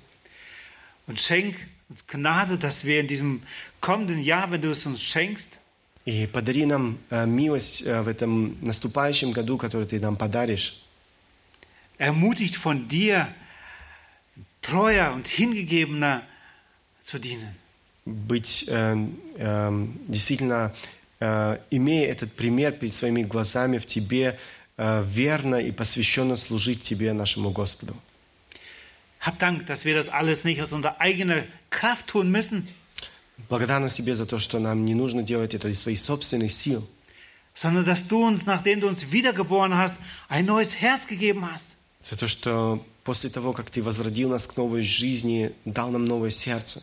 [1.08, 1.56] Und schenk
[1.90, 3.44] uns Gnade, dass wir in diesem
[3.82, 5.60] kommenden Jahr, wenn du es uns schenkst,
[6.08, 10.82] И подари нам э, милость э, в этом наступающем году, который Ты нам подаришь.
[12.00, 13.28] ermutigt von dir,
[14.63, 16.23] treuer und hingegebener
[17.03, 17.57] zu dienen.
[18.05, 18.97] Быть э,
[19.37, 20.75] э, действительно,
[21.21, 24.39] э, имея этот пример перед своими глазами в Тебе,
[24.79, 27.95] э, верно и посвященно служить Тебе, нашему Господу.
[29.21, 32.67] Hab Dank, dass wir das alles nicht aus unserer eigenen Kraft tun müssen,
[33.49, 36.87] Благодарность Тебе за то, что нам не нужно делать это из своих собственных сил,
[37.55, 39.97] sondern dass du uns, nachdem du uns wiedergeboren hast,
[40.29, 41.77] ein neues Herz gegeben hast.
[42.03, 46.31] за то, что после того, как Ты возродил нас к новой жизни, дал нам новое
[46.31, 46.81] сердце,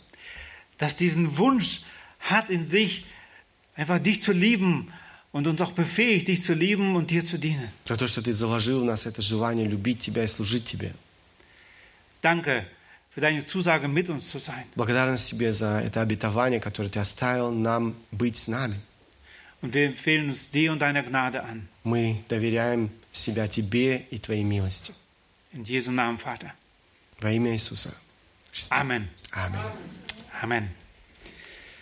[0.77, 1.83] dass diesen Wunsch
[2.19, 3.05] hat in sich,
[3.77, 4.91] einfach dich zu lieben
[5.31, 7.69] und uns auch befähigt, dich zu lieben und dir zu dienen.
[7.85, 10.91] за то, что Ты заложил в нас это желание любить Тебя и служить Тебе.
[12.21, 12.67] Danke
[13.15, 14.65] für deine Zusage, mit uns zu sein.
[14.75, 18.75] Благодарность Тебе за это обетование, которое Ты оставил нам быть с нами.
[19.61, 21.69] Und wir empfehlen uns dir und deiner Gnade an.
[21.85, 24.91] Мы доверяем себя Тебе и Твоей милости.
[25.56, 26.52] In Jesu Namen, Vater.
[27.20, 27.94] Во имя Иисуса.
[28.52, 28.80] Христа.
[28.80, 29.08] Amen.
[29.30, 29.60] Аминь.
[30.42, 30.68] Amen.